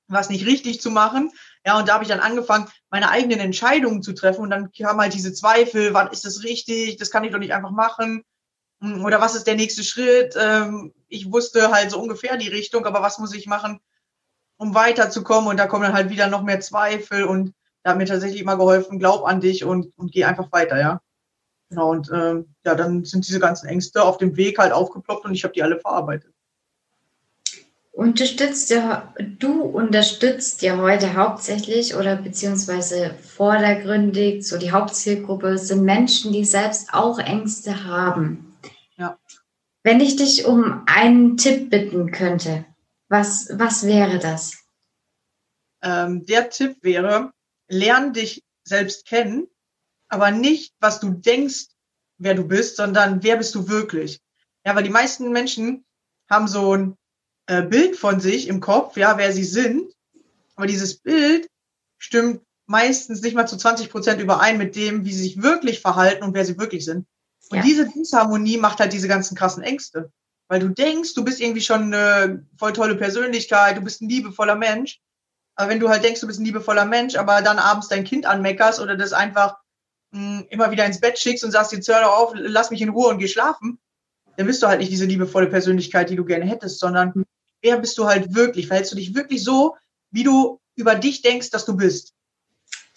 was 0.07 0.29
nicht 0.29 0.45
richtig 0.45 0.81
zu 0.81 0.89
machen. 0.89 1.31
Ja, 1.65 1.77
und 1.77 1.87
da 1.87 1.95
habe 1.95 2.03
ich 2.03 2.09
dann 2.09 2.21
angefangen, 2.21 2.69
meine 2.89 3.09
eigenen 3.09 3.39
Entscheidungen 3.39 4.01
zu 4.01 4.13
treffen. 4.13 4.41
Und 4.41 4.49
dann 4.49 4.71
kam 4.71 4.99
halt 4.99 5.13
diese 5.13 5.33
Zweifel, 5.33 5.93
wann 5.93 6.11
ist 6.11 6.25
das 6.25 6.43
richtig? 6.43 6.97
Das 6.97 7.11
kann 7.11 7.23
ich 7.23 7.31
doch 7.31 7.39
nicht 7.39 7.53
einfach 7.53 7.71
machen. 7.71 8.23
Hm, 8.81 9.05
oder 9.05 9.21
was 9.21 9.35
ist 9.35 9.47
der 9.47 9.55
nächste 9.55 9.83
Schritt? 9.83 10.35
Ähm, 10.39 10.93
ich 11.07 11.31
wusste 11.31 11.71
halt 11.71 11.91
so 11.91 11.99
ungefähr 11.99 12.37
die 12.37 12.49
Richtung, 12.49 12.85
aber 12.85 13.01
was 13.01 13.19
muss 13.19 13.33
ich 13.33 13.47
machen, 13.47 13.79
um 14.57 14.75
weiterzukommen? 14.75 15.49
Und 15.49 15.57
da 15.57 15.67
kommen 15.67 15.83
dann 15.83 15.93
halt 15.93 16.09
wieder 16.09 16.27
noch 16.27 16.43
mehr 16.43 16.61
Zweifel. 16.61 17.25
Und 17.25 17.53
da 17.83 17.91
hat 17.91 17.97
mir 17.97 18.05
tatsächlich 18.05 18.41
immer 18.41 18.57
geholfen, 18.57 18.99
glaub 18.99 19.25
an 19.27 19.41
dich 19.41 19.65
und, 19.65 19.93
und 19.97 20.11
geh 20.11 20.25
einfach 20.25 20.51
weiter, 20.51 20.79
ja. 20.79 21.01
Genau, 21.69 21.91
und 21.91 22.09
ähm, 22.13 22.45
ja, 22.65 22.75
dann 22.75 23.03
sind 23.03 23.27
diese 23.27 23.39
ganzen 23.39 23.67
Ängste 23.67 24.03
auf 24.03 24.17
dem 24.17 24.37
Weg 24.37 24.57
halt 24.57 24.71
aufgeploppt 24.71 25.25
und 25.25 25.33
ich 25.33 25.43
habe 25.43 25.53
die 25.53 25.63
alle 25.63 25.79
verarbeitet. 25.79 26.33
Unterstützt 27.91 28.69
ja, 28.69 29.11
du 29.17 29.63
unterstützt 29.63 30.61
ja 30.61 30.77
heute 30.77 31.15
hauptsächlich 31.15 31.95
oder 31.95 32.15
beziehungsweise 32.15 33.15
vordergründig, 33.15 34.47
so 34.47 34.59
die 34.59 34.71
Hauptzielgruppe 34.71 35.57
sind 35.57 35.83
Menschen, 35.83 36.31
die 36.31 36.45
selbst 36.45 36.93
auch 36.93 37.17
Ängste 37.17 37.85
haben. 37.85 38.55
Ja. 38.97 39.17
Wenn 39.83 39.99
ich 39.99 40.15
dich 40.15 40.45
um 40.45 40.83
einen 40.85 41.37
Tipp 41.37 41.71
bitten 41.71 42.11
könnte, 42.11 42.65
was, 43.09 43.49
was 43.53 43.85
wäre 43.85 44.19
das? 44.19 44.63
Ähm, 45.81 46.25
der 46.25 46.49
Tipp 46.51 46.77
wäre, 46.81 47.31
lern 47.67 48.13
dich 48.13 48.43
selbst 48.63 49.07
kennen 49.07 49.47
aber 50.09 50.31
nicht, 50.31 50.73
was 50.79 50.99
du 50.99 51.09
denkst, 51.11 51.67
wer 52.17 52.33
du 52.33 52.43
bist, 52.43 52.77
sondern 52.77 53.23
wer 53.23 53.37
bist 53.37 53.53
du 53.55 53.67
wirklich. 53.67 54.21
Ja, 54.65 54.75
weil 54.75 54.83
die 54.83 54.89
meisten 54.89 55.31
Menschen 55.31 55.85
haben 56.29 56.47
so 56.47 56.75
ein 56.75 56.97
äh, 57.47 57.61
Bild 57.61 57.95
von 57.95 58.19
sich 58.19 58.47
im 58.47 58.59
Kopf, 58.59 58.97
ja, 58.97 59.17
wer 59.17 59.31
sie 59.31 59.43
sind. 59.43 59.93
Aber 60.55 60.67
dieses 60.67 60.99
Bild 60.99 61.47
stimmt 61.97 62.41
meistens 62.65 63.21
nicht 63.21 63.35
mal 63.35 63.47
zu 63.47 63.57
20 63.57 63.89
Prozent 63.89 64.21
überein 64.21 64.57
mit 64.57 64.75
dem, 64.75 65.05
wie 65.05 65.13
sie 65.13 65.23
sich 65.23 65.41
wirklich 65.41 65.79
verhalten 65.79 66.23
und 66.23 66.33
wer 66.33 66.45
sie 66.45 66.57
wirklich 66.57 66.83
sind. 66.85 67.05
Und 67.49 67.57
ja. 67.57 67.63
diese 67.63 67.87
Disharmonie 67.87 68.57
macht 68.57 68.79
halt 68.79 68.91
diese 68.91 69.07
ganzen 69.07 69.35
krassen 69.35 69.63
Ängste. 69.63 70.11
Weil 70.49 70.59
du 70.59 70.69
denkst, 70.69 71.13
du 71.13 71.23
bist 71.23 71.41
irgendwie 71.41 71.61
schon 71.61 71.93
eine 71.93 72.45
voll 72.57 72.73
tolle 72.73 72.95
Persönlichkeit, 72.95 73.77
du 73.77 73.81
bist 73.81 74.01
ein 74.01 74.09
liebevoller 74.09 74.55
Mensch. 74.55 74.99
Aber 75.55 75.69
wenn 75.69 75.79
du 75.79 75.89
halt 75.89 76.03
denkst, 76.03 76.21
du 76.21 76.27
bist 76.27 76.39
ein 76.39 76.45
liebevoller 76.45 76.85
Mensch, 76.85 77.15
aber 77.15 77.41
dann 77.41 77.57
abends 77.57 77.87
dein 77.87 78.03
Kind 78.03 78.25
anmeckerst 78.25 78.79
oder 78.79 78.95
das 78.95 79.13
einfach 79.13 79.57
mh, 80.11 80.45
immer 80.49 80.71
wieder 80.71 80.85
ins 80.85 80.99
Bett 80.99 81.17
schickst 81.19 81.43
und 81.43 81.51
sagst, 81.51 81.71
jetzt 81.71 81.87
hör 81.87 82.01
doch 82.01 82.17
auf, 82.17 82.33
lass 82.35 82.71
mich 82.71 82.81
in 82.81 82.89
Ruhe 82.89 83.09
und 83.09 83.19
geh 83.19 83.27
schlafen, 83.27 83.79
dann 84.37 84.47
bist 84.47 84.61
du 84.61 84.67
halt 84.67 84.79
nicht 84.79 84.91
diese 84.91 85.05
liebevolle 85.05 85.47
Persönlichkeit, 85.47 86.09
die 86.09 86.15
du 86.15 86.25
gerne 86.25 86.45
hättest, 86.45 86.79
sondern 86.79 87.25
wer 87.61 87.77
bist 87.79 87.97
du 87.97 88.05
halt 88.05 88.35
wirklich? 88.35 88.67
Verhältst 88.67 88.91
du 88.91 88.95
dich 88.95 89.15
wirklich 89.15 89.43
so, 89.43 89.75
wie 90.11 90.23
du 90.23 90.59
über 90.75 90.95
dich 90.95 91.21
denkst, 91.21 91.49
dass 91.49 91.65
du 91.65 91.75
bist? 91.75 92.13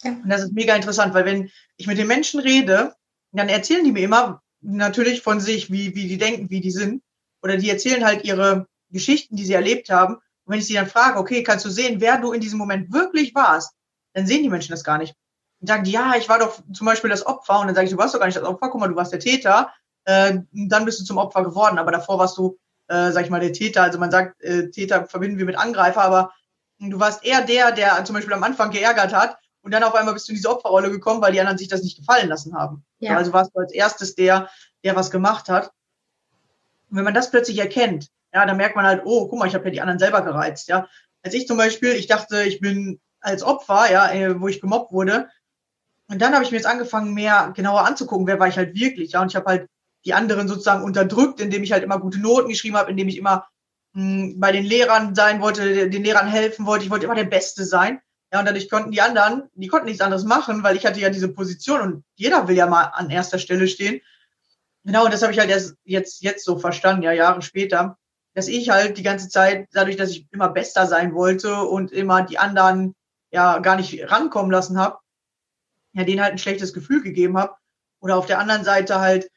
Ja. 0.03 0.11
Und 0.11 0.29
das 0.29 0.43
ist 0.43 0.53
mega 0.53 0.75
interessant, 0.75 1.13
weil 1.13 1.25
wenn 1.25 1.51
ich 1.77 1.87
mit 1.87 1.97
den 1.97 2.07
Menschen 2.07 2.39
rede, 2.39 2.95
dann 3.31 3.49
erzählen 3.49 3.83
die 3.83 3.91
mir 3.91 4.03
immer 4.03 4.41
natürlich 4.61 5.21
von 5.21 5.39
sich, 5.39 5.71
wie, 5.71 5.95
wie 5.95 6.07
die 6.07 6.17
denken, 6.17 6.49
wie 6.49 6.61
die 6.61 6.71
sind. 6.71 7.01
Oder 7.41 7.57
die 7.57 7.69
erzählen 7.69 8.05
halt 8.05 8.23
ihre 8.23 8.67
Geschichten, 8.91 9.35
die 9.35 9.45
sie 9.45 9.53
erlebt 9.53 9.89
haben. 9.89 10.15
Und 10.15 10.53
wenn 10.53 10.59
ich 10.59 10.67
sie 10.67 10.75
dann 10.75 10.87
frage, 10.87 11.17
okay, 11.17 11.43
kannst 11.43 11.65
du 11.65 11.69
sehen, 11.69 12.01
wer 12.01 12.19
du 12.19 12.33
in 12.33 12.41
diesem 12.41 12.59
Moment 12.59 12.91
wirklich 12.91 13.33
warst, 13.33 13.73
dann 14.13 14.27
sehen 14.27 14.43
die 14.43 14.49
Menschen 14.49 14.71
das 14.71 14.83
gar 14.83 14.97
nicht. 14.97 15.15
Und 15.61 15.85
die, 15.85 15.91
ja, 15.91 16.15
ich 16.17 16.27
war 16.27 16.39
doch 16.39 16.59
zum 16.73 16.85
Beispiel 16.85 17.09
das 17.09 17.25
Opfer. 17.25 17.59
Und 17.59 17.67
dann 17.67 17.75
sage 17.75 17.85
ich, 17.85 17.91
du 17.91 17.97
warst 17.97 18.13
doch 18.13 18.19
gar 18.19 18.25
nicht 18.25 18.37
das 18.37 18.43
Opfer, 18.43 18.69
guck 18.69 18.79
mal, 18.79 18.87
du 18.87 18.95
warst 18.95 19.13
der 19.13 19.19
Täter. 19.19 19.71
Äh, 20.05 20.39
dann 20.51 20.85
bist 20.85 20.99
du 20.99 21.03
zum 21.05 21.17
Opfer 21.17 21.43
geworden. 21.43 21.77
Aber 21.77 21.91
davor 21.91 22.19
warst 22.19 22.37
du, 22.37 22.57
äh, 22.87 23.11
sag 23.11 23.23
ich 23.23 23.29
mal, 23.29 23.39
der 23.39 23.53
Täter. 23.53 23.83
Also 23.83 23.99
man 23.99 24.11
sagt, 24.11 24.41
äh, 24.41 24.69
Täter 24.69 25.05
verbinden 25.05 25.37
wir 25.37 25.45
mit 25.45 25.57
Angreifer, 25.57 26.01
aber 26.01 26.33
Du 26.89 26.99
warst 26.99 27.23
eher 27.23 27.41
der, 27.43 27.71
der 27.71 28.03
zum 28.05 28.15
Beispiel 28.15 28.33
am 28.33 28.43
Anfang 28.43 28.71
geärgert 28.71 29.13
hat 29.13 29.37
und 29.61 29.71
dann 29.71 29.83
auf 29.83 29.93
einmal 29.93 30.15
bist 30.15 30.27
du 30.27 30.31
in 30.31 30.37
diese 30.37 30.49
Opferrolle 30.49 30.89
gekommen, 30.89 31.21
weil 31.21 31.31
die 31.31 31.39
anderen 31.39 31.59
sich 31.59 31.67
das 31.67 31.83
nicht 31.83 31.97
gefallen 31.97 32.27
lassen 32.27 32.55
haben. 32.55 32.83
Ja. 32.97 33.17
Also 33.17 33.33
warst 33.33 33.51
du 33.53 33.59
als 33.59 33.71
erstes 33.71 34.15
der, 34.15 34.49
der 34.83 34.95
was 34.95 35.11
gemacht 35.11 35.47
hat. 35.47 35.71
Und 36.89 36.97
wenn 36.97 37.03
man 37.03 37.13
das 37.13 37.29
plötzlich 37.29 37.59
erkennt, 37.59 38.07
ja, 38.33 38.47
dann 38.47 38.57
merkt 38.57 38.75
man 38.75 38.85
halt, 38.85 39.03
oh, 39.05 39.27
guck 39.27 39.37
mal, 39.37 39.47
ich 39.47 39.53
habe 39.53 39.65
ja 39.65 39.71
die 39.71 39.81
anderen 39.81 39.99
selber 39.99 40.21
gereizt, 40.21 40.69
ja. 40.69 40.87
Als 41.21 41.35
ich 41.35 41.45
zum 41.45 41.57
Beispiel, 41.57 41.91
ich 41.91 42.07
dachte, 42.07 42.41
ich 42.41 42.59
bin 42.59 42.99
als 43.19 43.43
Opfer, 43.43 43.91
ja, 43.91 44.11
äh, 44.11 44.41
wo 44.41 44.47
ich 44.47 44.59
gemobbt 44.59 44.91
wurde. 44.91 45.29
Und 46.11 46.21
dann 46.21 46.33
habe 46.33 46.43
ich 46.43 46.51
mir 46.51 46.57
jetzt 46.57 46.67
angefangen, 46.67 47.13
mehr 47.13 47.53
genauer 47.55 47.85
anzugucken, 47.85 48.27
wer 48.27 48.37
war 48.37 48.49
ich 48.49 48.57
halt 48.57 48.75
wirklich, 48.75 49.13
ja. 49.13 49.21
Und 49.21 49.29
ich 49.29 49.35
habe 49.37 49.45
halt 49.45 49.69
die 50.03 50.13
anderen 50.13 50.49
sozusagen 50.49 50.83
unterdrückt, 50.83 51.39
indem 51.39 51.63
ich 51.63 51.71
halt 51.71 51.83
immer 51.83 51.99
gute 51.99 52.19
Noten 52.19 52.49
geschrieben 52.49 52.75
habe, 52.75 52.91
indem 52.91 53.07
ich 53.07 53.17
immer 53.17 53.47
mh, 53.93 54.03
hm, 54.03 54.39
bei 54.39 54.51
den 54.51 54.65
Lehrern 54.65 55.15
sein 55.15 55.41
wollte, 55.41 55.89
den 55.89 56.03
Lehrern 56.03 56.27
helfen 56.27 56.65
wollte. 56.65 56.83
Ich 56.83 56.91
wollte 56.91 57.05
immer 57.05 57.15
der 57.15 57.23
Beste 57.23 57.63
sein. 57.63 58.01
Ja, 58.33 58.39
und 58.39 58.45
dadurch 58.45 58.69
konnten 58.69 58.91
die 58.91 59.01
anderen, 59.01 59.43
die 59.53 59.67
konnten 59.67 59.87
nichts 59.87 60.01
anderes 60.01 60.25
machen, 60.25 60.63
weil 60.63 60.75
ich 60.75 60.85
hatte 60.85 60.99
ja 60.99 61.09
diese 61.09 61.29
Position 61.29 61.79
und 61.79 62.03
jeder 62.15 62.47
will 62.49 62.57
ja 62.57 62.67
mal 62.67 62.83
an 62.83 63.09
erster 63.09 63.39
Stelle 63.39 63.67
stehen. 63.67 64.01
Genau, 64.83 65.05
und 65.05 65.13
das 65.13 65.21
habe 65.21 65.31
ich 65.31 65.39
halt 65.39 65.49
erst 65.49 65.75
jetzt, 65.85 66.21
jetzt 66.21 66.43
so 66.43 66.57
verstanden, 66.59 67.03
ja, 67.03 67.13
Jahre 67.13 67.41
später, 67.41 67.97
dass 68.33 68.49
ich 68.49 68.69
halt 68.69 68.97
die 68.97 69.03
ganze 69.03 69.29
Zeit, 69.29 69.69
dadurch, 69.71 69.95
dass 69.95 70.11
ich 70.11 70.27
immer 70.31 70.49
besser 70.49 70.87
sein 70.87 71.13
wollte 71.13 71.63
und 71.63 71.93
immer 71.93 72.23
die 72.23 72.37
anderen 72.37 72.95
ja 73.31 73.59
gar 73.59 73.77
nicht 73.77 74.11
rankommen 74.11 74.51
lassen 74.51 74.77
habe, 74.77 75.00
ja, 75.93 76.03
denen 76.03 76.21
halt 76.21 76.33
ein 76.33 76.37
schlechtes 76.37 76.73
Gefühl 76.73 77.01
gegeben 77.01 77.37
habe. 77.37 77.55
Oder 77.99 78.17
auf 78.17 78.25
der 78.25 78.39
anderen 78.39 78.63
Seite 78.63 78.99
halt 78.99 79.29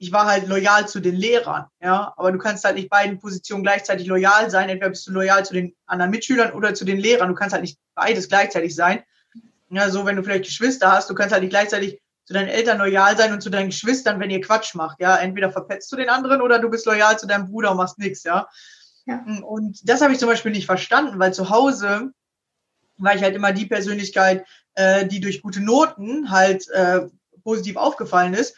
ich 0.00 0.12
war 0.12 0.24
halt 0.24 0.48
loyal 0.48 0.88
zu 0.88 0.98
den 0.98 1.14
Lehrern, 1.14 1.66
ja, 1.78 2.14
aber 2.16 2.32
du 2.32 2.38
kannst 2.38 2.64
halt 2.64 2.76
nicht 2.76 2.88
beiden 2.88 3.18
Positionen 3.18 3.62
gleichzeitig 3.62 4.06
loyal 4.06 4.50
sein. 4.50 4.70
Entweder 4.70 4.88
bist 4.88 5.06
du 5.06 5.12
loyal 5.12 5.44
zu 5.44 5.52
den 5.52 5.76
anderen 5.84 6.10
Mitschülern 6.10 6.52
oder 6.52 6.72
zu 6.72 6.86
den 6.86 6.96
Lehrern. 6.96 7.28
Du 7.28 7.34
kannst 7.34 7.52
halt 7.52 7.62
nicht 7.62 7.78
beides 7.94 8.30
gleichzeitig 8.30 8.74
sein. 8.74 9.02
Ja, 9.68 9.90
so 9.90 10.06
wenn 10.06 10.16
du 10.16 10.22
vielleicht 10.22 10.46
Geschwister 10.46 10.90
hast, 10.90 11.10
du 11.10 11.14
kannst 11.14 11.34
halt 11.34 11.42
nicht 11.42 11.50
gleichzeitig 11.50 12.00
zu 12.24 12.32
deinen 12.32 12.48
Eltern 12.48 12.78
loyal 12.78 13.14
sein 13.18 13.34
und 13.34 13.42
zu 13.42 13.50
deinen 13.50 13.68
Geschwistern, 13.68 14.20
wenn 14.20 14.30
ihr 14.30 14.40
Quatsch 14.40 14.74
macht, 14.74 15.00
ja. 15.00 15.16
Entweder 15.18 15.52
verpetzt 15.52 15.92
du 15.92 15.96
den 15.96 16.08
anderen 16.08 16.40
oder 16.40 16.58
du 16.58 16.70
bist 16.70 16.86
loyal 16.86 17.18
zu 17.18 17.26
deinem 17.26 17.50
Bruder 17.50 17.72
und 17.72 17.76
machst 17.76 17.98
nichts, 17.98 18.24
ja. 18.24 18.48
ja. 19.04 19.22
Und 19.42 19.86
das 19.86 20.00
habe 20.00 20.14
ich 20.14 20.18
zum 20.18 20.30
Beispiel 20.30 20.52
nicht 20.52 20.66
verstanden, 20.66 21.18
weil 21.18 21.34
zu 21.34 21.50
Hause 21.50 22.10
war 22.96 23.14
ich 23.14 23.22
halt 23.22 23.34
immer 23.34 23.52
die 23.52 23.66
Persönlichkeit, 23.66 24.46
äh, 24.74 25.06
die 25.06 25.20
durch 25.20 25.42
gute 25.42 25.60
Noten 25.60 26.30
halt 26.30 26.68
äh, 26.68 27.08
positiv 27.42 27.76
aufgefallen 27.76 28.34
ist. 28.34 28.56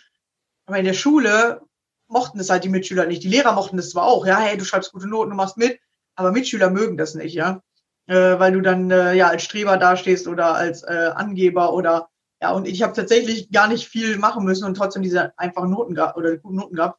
Aber 0.66 0.78
in 0.78 0.84
der 0.84 0.92
Schule 0.92 1.62
mochten 2.08 2.38
es 2.40 2.50
halt 2.50 2.64
die 2.64 2.68
Mitschüler 2.68 3.06
nicht. 3.06 3.22
Die 3.22 3.28
Lehrer 3.28 3.52
mochten 3.52 3.78
es 3.78 3.90
zwar 3.90 4.04
auch, 4.04 4.26
ja, 4.26 4.38
hey, 4.38 4.56
du 4.56 4.64
schreibst 4.64 4.92
gute 4.92 5.08
Noten, 5.08 5.30
du 5.30 5.36
machst 5.36 5.56
mit, 5.56 5.80
aber 6.14 6.32
Mitschüler 6.32 6.70
mögen 6.70 6.96
das 6.96 7.14
nicht, 7.14 7.34
ja. 7.34 7.62
Äh, 8.06 8.38
weil 8.38 8.52
du 8.52 8.60
dann 8.60 8.90
äh, 8.90 9.14
ja 9.14 9.28
als 9.28 9.44
Streber 9.44 9.76
dastehst 9.76 10.26
oder 10.26 10.54
als 10.54 10.82
äh, 10.82 11.12
Angeber 11.14 11.72
oder 11.72 12.08
ja, 12.42 12.50
und 12.50 12.66
ich 12.66 12.82
habe 12.82 12.92
tatsächlich 12.92 13.52
gar 13.52 13.68
nicht 13.68 13.86
viel 13.86 14.18
machen 14.18 14.44
müssen 14.44 14.64
und 14.64 14.74
trotzdem 14.76 15.04
diese 15.04 15.38
einfachen 15.38 15.70
Noten 15.70 15.94
gehabt 15.94 16.16
oder 16.16 16.36
guten 16.36 16.56
Noten 16.56 16.74
gehabt. 16.74 16.98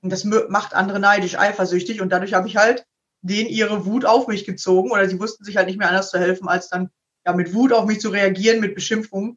Und 0.00 0.10
das 0.10 0.24
macht 0.24 0.72
andere 0.72 0.98
neidisch, 0.98 1.38
eifersüchtig 1.38 2.00
und 2.00 2.08
dadurch 2.08 2.32
habe 2.32 2.48
ich 2.48 2.56
halt 2.56 2.86
denen 3.20 3.50
ihre 3.50 3.84
Wut 3.84 4.06
auf 4.06 4.26
mich 4.28 4.46
gezogen 4.46 4.90
oder 4.90 5.06
sie 5.06 5.20
wussten 5.20 5.44
sich 5.44 5.58
halt 5.58 5.66
nicht 5.66 5.78
mehr 5.78 5.88
anders 5.88 6.10
zu 6.10 6.18
helfen, 6.18 6.48
als 6.48 6.70
dann 6.70 6.88
ja 7.30 7.36
mit 7.36 7.54
Wut 7.54 7.72
auf 7.72 7.86
mich 7.86 8.00
zu 8.00 8.10
reagieren, 8.10 8.60
mit 8.60 8.74
Beschimpfungen. 8.74 9.36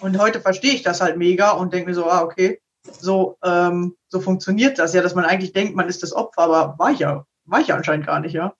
Und 0.00 0.18
heute 0.18 0.40
verstehe 0.40 0.74
ich 0.74 0.82
das 0.82 1.00
halt 1.00 1.16
mega 1.16 1.50
und 1.52 1.72
denke 1.72 1.88
mir 1.88 1.94
so, 1.94 2.06
ah, 2.06 2.22
okay, 2.22 2.60
so, 2.90 3.36
ähm, 3.42 3.96
so 4.08 4.20
funktioniert 4.20 4.78
das 4.78 4.94
ja, 4.94 5.02
dass 5.02 5.14
man 5.14 5.24
eigentlich 5.24 5.52
denkt, 5.52 5.74
man 5.74 5.88
ist 5.88 6.02
das 6.02 6.12
Opfer, 6.12 6.42
aber 6.42 6.78
war 6.78 6.90
ich 6.92 7.00
ja, 7.00 7.24
war 7.44 7.60
ich 7.60 7.68
ja 7.68 7.76
anscheinend 7.76 8.06
gar 8.06 8.20
nicht, 8.20 8.32
ja. 8.32 8.54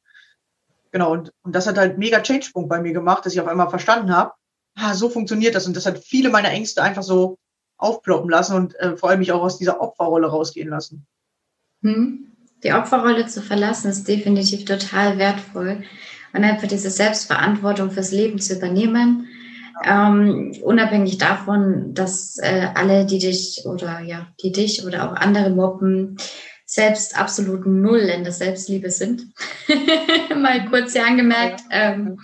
Genau, 0.90 1.12
und, 1.12 1.32
und 1.42 1.54
das 1.54 1.66
hat 1.66 1.78
halt 1.78 1.98
mega 1.98 2.20
Change-Punkt 2.20 2.68
bei 2.68 2.80
mir 2.80 2.92
gemacht, 2.92 3.24
dass 3.24 3.34
ich 3.34 3.40
auf 3.40 3.46
einmal 3.46 3.68
verstanden 3.68 4.14
habe, 4.14 4.32
ah, 4.74 4.94
so 4.94 5.10
funktioniert 5.10 5.54
das. 5.54 5.66
Und 5.66 5.76
das 5.76 5.86
hat 5.86 5.98
viele 5.98 6.30
meiner 6.30 6.50
Ängste 6.50 6.82
einfach 6.82 7.02
so 7.02 7.38
aufploppen 7.76 8.30
lassen 8.30 8.56
und 8.56 8.74
äh, 8.76 8.96
vor 8.96 9.10
allem 9.10 9.18
mich 9.18 9.32
auch 9.32 9.42
aus 9.42 9.58
dieser 9.58 9.80
Opferrolle 9.80 10.28
rausgehen 10.28 10.68
lassen. 10.68 11.06
Hm. 11.82 12.32
Die 12.64 12.72
Opferrolle 12.72 13.26
zu 13.26 13.40
verlassen 13.40 13.90
ist 13.90 14.08
definitiv 14.08 14.64
total 14.64 15.18
wertvoll 15.18 15.84
und 16.32 16.44
einfach 16.44 16.68
diese 16.68 16.90
Selbstverantwortung 16.90 17.90
fürs 17.90 18.12
Leben 18.12 18.38
zu 18.38 18.56
übernehmen 18.56 19.28
ähm, 19.84 20.52
unabhängig 20.62 21.18
davon, 21.18 21.94
dass 21.94 22.38
äh, 22.38 22.68
alle, 22.74 23.06
die 23.06 23.18
dich 23.18 23.62
oder 23.64 24.00
ja, 24.00 24.28
die 24.42 24.52
dich 24.52 24.84
oder 24.84 25.08
auch 25.08 25.14
andere 25.14 25.50
mobben, 25.50 26.16
selbst 26.64 27.18
absolut 27.18 27.66
null 27.66 28.00
in 28.00 28.24
der 28.24 28.32
Selbstliebe 28.32 28.90
sind. 28.90 29.22
Mal 30.36 30.66
kurz 30.68 30.92
hier 30.92 31.06
angemerkt. 31.06 31.62
Ähm, 31.70 32.18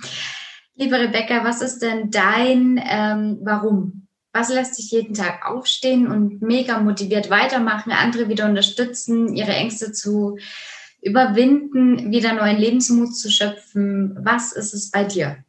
liebe 0.75 0.99
Rebecca, 0.99 1.45
was 1.45 1.63
ist 1.63 1.81
denn 1.81 2.11
dein 2.11 2.81
ähm, 2.87 3.39
Warum? 3.43 4.09
Was 4.33 4.49
lässt 4.49 4.77
dich 4.79 4.91
jeden 4.91 5.15
Tag 5.15 5.47
aufstehen 5.47 6.09
und 6.09 6.43
mega 6.43 6.81
motiviert 6.81 7.31
weitermachen, 7.31 7.93
andere 7.93 8.29
wieder 8.29 8.47
unterstützen, 8.47 9.33
ihre 9.33 9.53
Ängste 9.53 9.93
zu 9.93 10.39
überwinden, 11.05 12.11
wieder 12.11 12.33
neuen 12.33 12.57
Lebensmut 12.57 13.15
zu 13.15 13.31
schöpfen? 13.31 14.17
Was 14.25 14.53
ist 14.53 14.73
es 14.73 14.91
bei 14.91 15.05
dir? 15.05 15.45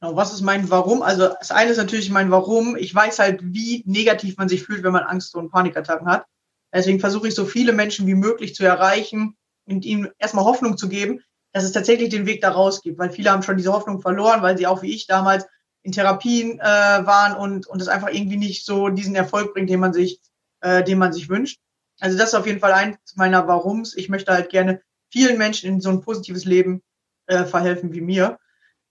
Genau, 0.00 0.16
was 0.16 0.32
ist 0.32 0.40
mein 0.40 0.70
Warum? 0.70 1.02
Also 1.02 1.28
das 1.28 1.50
eine 1.50 1.70
ist 1.70 1.76
natürlich 1.78 2.10
mein 2.10 2.30
Warum. 2.30 2.76
Ich 2.76 2.94
weiß 2.94 3.18
halt, 3.18 3.40
wie 3.42 3.82
negativ 3.86 4.36
man 4.36 4.48
sich 4.48 4.62
fühlt, 4.62 4.84
wenn 4.84 4.92
man 4.92 5.02
Angst 5.02 5.34
und 5.34 5.50
Panikattacken 5.50 6.06
hat. 6.06 6.26
Deswegen 6.72 7.00
versuche 7.00 7.28
ich 7.28 7.34
so 7.34 7.44
viele 7.44 7.72
Menschen 7.72 8.06
wie 8.06 8.14
möglich 8.14 8.54
zu 8.54 8.64
erreichen 8.64 9.36
und 9.66 9.84
ihnen 9.84 10.08
erstmal 10.18 10.44
Hoffnung 10.44 10.76
zu 10.76 10.88
geben, 10.88 11.20
dass 11.52 11.64
es 11.64 11.72
tatsächlich 11.72 12.08
den 12.08 12.26
Weg 12.26 12.40
da 12.40 12.50
raus 12.50 12.82
gibt. 12.82 12.98
Weil 12.98 13.10
viele 13.10 13.30
haben 13.30 13.42
schon 13.42 13.56
diese 13.56 13.72
Hoffnung 13.72 14.00
verloren, 14.00 14.42
weil 14.42 14.56
sie 14.56 14.66
auch 14.66 14.82
wie 14.82 14.94
ich 14.94 15.06
damals 15.06 15.44
in 15.82 15.92
Therapien 15.92 16.60
äh, 16.60 16.64
waren 16.64 17.36
und, 17.36 17.66
und 17.66 17.82
es 17.82 17.88
einfach 17.88 18.08
irgendwie 18.10 18.36
nicht 18.36 18.64
so 18.64 18.88
diesen 18.88 19.16
Erfolg 19.16 19.52
bringt, 19.52 19.68
den 19.68 19.80
man 19.80 19.92
sich, 19.92 20.20
äh, 20.60 20.84
den 20.84 20.98
man 20.98 21.12
sich 21.12 21.28
wünscht. 21.28 21.58
Also 22.02 22.18
das 22.18 22.30
ist 22.30 22.34
auf 22.34 22.48
jeden 22.48 22.58
Fall 22.58 22.72
eins 22.72 22.96
meiner 23.14 23.46
Warums. 23.46 23.96
Ich 23.96 24.08
möchte 24.08 24.32
halt 24.32 24.50
gerne 24.50 24.82
vielen 25.12 25.38
Menschen 25.38 25.68
in 25.68 25.80
so 25.80 25.88
ein 25.88 26.00
positives 26.00 26.44
Leben 26.44 26.82
äh, 27.28 27.44
verhelfen 27.44 27.92
wie 27.92 28.00
mir. 28.00 28.40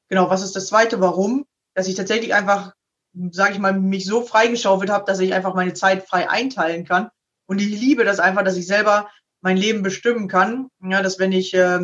Genau, 0.08 0.30
was 0.30 0.42
ist 0.42 0.56
das 0.56 0.68
zweite 0.68 1.02
Warum? 1.02 1.46
Dass 1.74 1.90
ich 1.90 1.96
tatsächlich 1.96 2.34
einfach, 2.34 2.72
sage 3.32 3.52
ich 3.52 3.60
mal, 3.60 3.78
mich 3.78 4.06
so 4.06 4.22
freigeschaufelt 4.22 4.90
habe, 4.90 5.04
dass 5.04 5.20
ich 5.20 5.34
einfach 5.34 5.56
meine 5.56 5.74
Zeit 5.74 6.08
frei 6.08 6.30
einteilen 6.30 6.86
kann. 6.86 7.10
Und 7.48 7.60
ich 7.60 7.68
liebe 7.68 8.06
das 8.06 8.22
einfach, 8.22 8.46
dass 8.46 8.56
ich 8.56 8.66
selber 8.66 9.10
mein 9.42 9.58
Leben 9.58 9.84
bestimmen 9.84 10.30
kann. 10.30 10.70
Ja, 10.82 11.02
dass 11.02 11.20
wenn 11.20 11.34
ich 11.34 11.54
äh, 11.54 11.82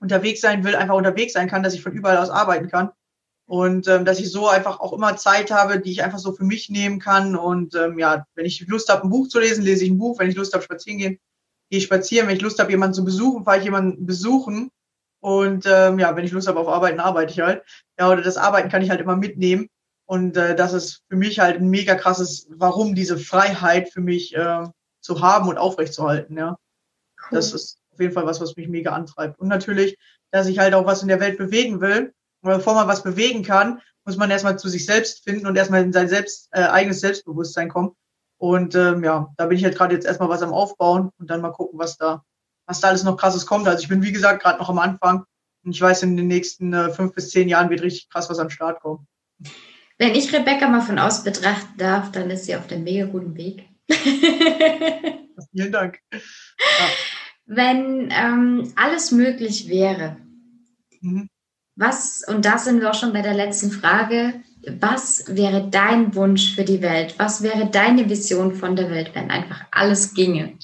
unterwegs 0.00 0.40
sein 0.40 0.64
will, 0.64 0.74
einfach 0.74 0.96
unterwegs 0.96 1.34
sein 1.34 1.48
kann, 1.48 1.62
dass 1.62 1.74
ich 1.74 1.82
von 1.82 1.92
überall 1.92 2.16
aus 2.16 2.30
arbeiten 2.30 2.68
kann. 2.68 2.90
Und 3.50 3.88
ähm, 3.88 4.04
dass 4.04 4.20
ich 4.20 4.30
so 4.30 4.46
einfach 4.46 4.78
auch 4.78 4.92
immer 4.92 5.16
Zeit 5.16 5.50
habe, 5.50 5.80
die 5.80 5.90
ich 5.90 6.04
einfach 6.04 6.20
so 6.20 6.30
für 6.30 6.44
mich 6.44 6.70
nehmen 6.70 7.00
kann. 7.00 7.34
Und 7.34 7.74
ähm, 7.74 7.98
ja, 7.98 8.24
wenn 8.36 8.46
ich 8.46 8.64
Lust 8.68 8.88
habe, 8.88 9.02
ein 9.02 9.10
Buch 9.10 9.26
zu 9.26 9.40
lesen, 9.40 9.64
lese 9.64 9.84
ich 9.84 9.90
ein 9.90 9.98
Buch. 9.98 10.20
Wenn 10.20 10.30
ich 10.30 10.36
Lust 10.36 10.54
habe, 10.54 10.62
spazieren 10.62 11.00
gehen, 11.00 11.18
gehe 11.68 11.78
ich 11.78 11.82
spazieren. 11.82 12.28
Wenn 12.28 12.36
ich 12.36 12.42
Lust 12.42 12.60
habe, 12.60 12.70
jemanden 12.70 12.94
zu 12.94 13.04
besuchen, 13.04 13.42
fahre 13.42 13.58
ich 13.58 13.64
jemanden 13.64 14.06
besuchen. 14.06 14.70
Und 15.18 15.66
ähm, 15.66 15.98
ja, 15.98 16.14
wenn 16.14 16.24
ich 16.24 16.30
Lust 16.30 16.46
habe 16.46 16.60
auf 16.60 16.68
Arbeiten, 16.68 17.00
arbeite 17.00 17.32
ich 17.32 17.40
halt. 17.40 17.64
Ja, 17.98 18.08
oder 18.12 18.22
das 18.22 18.36
Arbeiten 18.36 18.68
kann 18.68 18.82
ich 18.82 18.90
halt 18.90 19.00
immer 19.00 19.16
mitnehmen. 19.16 19.66
Und 20.06 20.36
äh, 20.36 20.54
das 20.54 20.72
ist 20.72 21.02
für 21.08 21.16
mich 21.16 21.40
halt 21.40 21.56
ein 21.56 21.70
mega 21.70 21.96
krasses, 21.96 22.46
warum 22.50 22.94
diese 22.94 23.18
Freiheit 23.18 23.92
für 23.92 24.00
mich 24.00 24.32
äh, 24.36 24.62
zu 25.00 25.22
haben 25.22 25.48
und 25.48 25.58
aufrechtzuerhalten. 25.58 26.38
Ja, 26.38 26.50
cool. 26.50 26.56
das 27.32 27.52
ist 27.52 27.80
auf 27.92 27.98
jeden 27.98 28.12
Fall 28.12 28.26
was, 28.26 28.40
was 28.40 28.54
mich 28.54 28.68
mega 28.68 28.92
antreibt. 28.92 29.40
Und 29.40 29.48
natürlich, 29.48 29.98
dass 30.30 30.46
ich 30.46 30.60
halt 30.60 30.74
auch 30.74 30.86
was 30.86 31.02
in 31.02 31.08
der 31.08 31.18
Welt 31.18 31.36
bewegen 31.36 31.80
will. 31.80 32.12
Und 32.42 32.50
bevor 32.50 32.74
man 32.74 32.88
was 32.88 33.02
bewegen 33.02 33.42
kann, 33.42 33.80
muss 34.04 34.16
man 34.16 34.30
erstmal 34.30 34.58
zu 34.58 34.68
sich 34.68 34.86
selbst 34.86 35.24
finden 35.24 35.46
und 35.46 35.56
erstmal 35.56 35.82
in 35.82 35.92
sein 35.92 36.08
selbst, 36.08 36.48
äh, 36.52 36.62
eigenes 36.62 37.00
Selbstbewusstsein 37.00 37.68
kommen. 37.68 37.92
Und 38.38 38.74
ähm, 38.74 39.04
ja, 39.04 39.28
da 39.36 39.46
bin 39.46 39.58
ich 39.58 39.64
halt 39.64 39.76
gerade 39.76 39.94
jetzt 39.94 40.06
erstmal 40.06 40.30
was 40.30 40.42
am 40.42 40.52
Aufbauen 40.52 41.10
und 41.18 41.28
dann 41.28 41.42
mal 41.42 41.52
gucken, 41.52 41.78
was 41.78 41.98
da 41.98 42.24
was 42.70 42.80
da 42.80 42.88
alles 42.88 43.02
noch 43.02 43.16
krasses 43.16 43.46
kommt. 43.46 43.66
Also 43.66 43.82
ich 43.82 43.88
bin, 43.88 44.02
wie 44.02 44.12
gesagt, 44.12 44.42
gerade 44.42 44.58
noch 44.58 44.70
am 44.70 44.78
Anfang. 44.78 45.24
Und 45.64 45.72
ich 45.72 45.80
weiß, 45.80 46.04
in 46.04 46.16
den 46.16 46.28
nächsten 46.28 46.72
äh, 46.72 46.90
fünf 46.90 47.14
bis 47.14 47.30
zehn 47.30 47.48
Jahren 47.48 47.68
wird 47.68 47.82
richtig 47.82 48.08
krass 48.08 48.30
was 48.30 48.38
den 48.38 48.48
Start 48.48 48.80
kommen. 48.80 49.06
Wenn 49.98 50.14
ich 50.14 50.32
Rebecca 50.32 50.68
mal 50.68 50.80
von 50.80 50.98
außen 50.98 51.24
betrachten 51.24 51.76
darf, 51.76 52.12
dann 52.12 52.30
ist 52.30 52.46
sie 52.46 52.56
auf 52.56 52.66
dem 52.66 52.84
mega 52.84 53.06
guten 53.06 53.36
Weg. 53.36 53.68
Vielen 55.52 55.72
Dank. 55.72 55.98
Ja. 56.12 56.20
Wenn 57.44 58.08
ähm, 58.12 58.72
alles 58.76 59.10
möglich 59.10 59.68
wäre, 59.68 60.16
mhm. 61.00 61.28
Was, 61.80 62.22
und 62.28 62.44
da 62.44 62.58
sind 62.58 62.80
wir 62.80 62.90
auch 62.90 62.94
schon 62.94 63.12
bei 63.12 63.22
der 63.22 63.34
letzten 63.34 63.70
Frage, 63.70 64.42
was 64.78 65.24
wäre 65.28 65.68
dein 65.70 66.14
Wunsch 66.14 66.54
für 66.54 66.64
die 66.64 66.82
Welt? 66.82 67.14
Was 67.18 67.42
wäre 67.42 67.70
deine 67.70 68.08
Vision 68.10 68.54
von 68.54 68.76
der 68.76 68.90
Welt, 68.90 69.12
wenn 69.14 69.30
einfach 69.30 69.64
alles 69.70 70.12
ginge? 70.12 70.58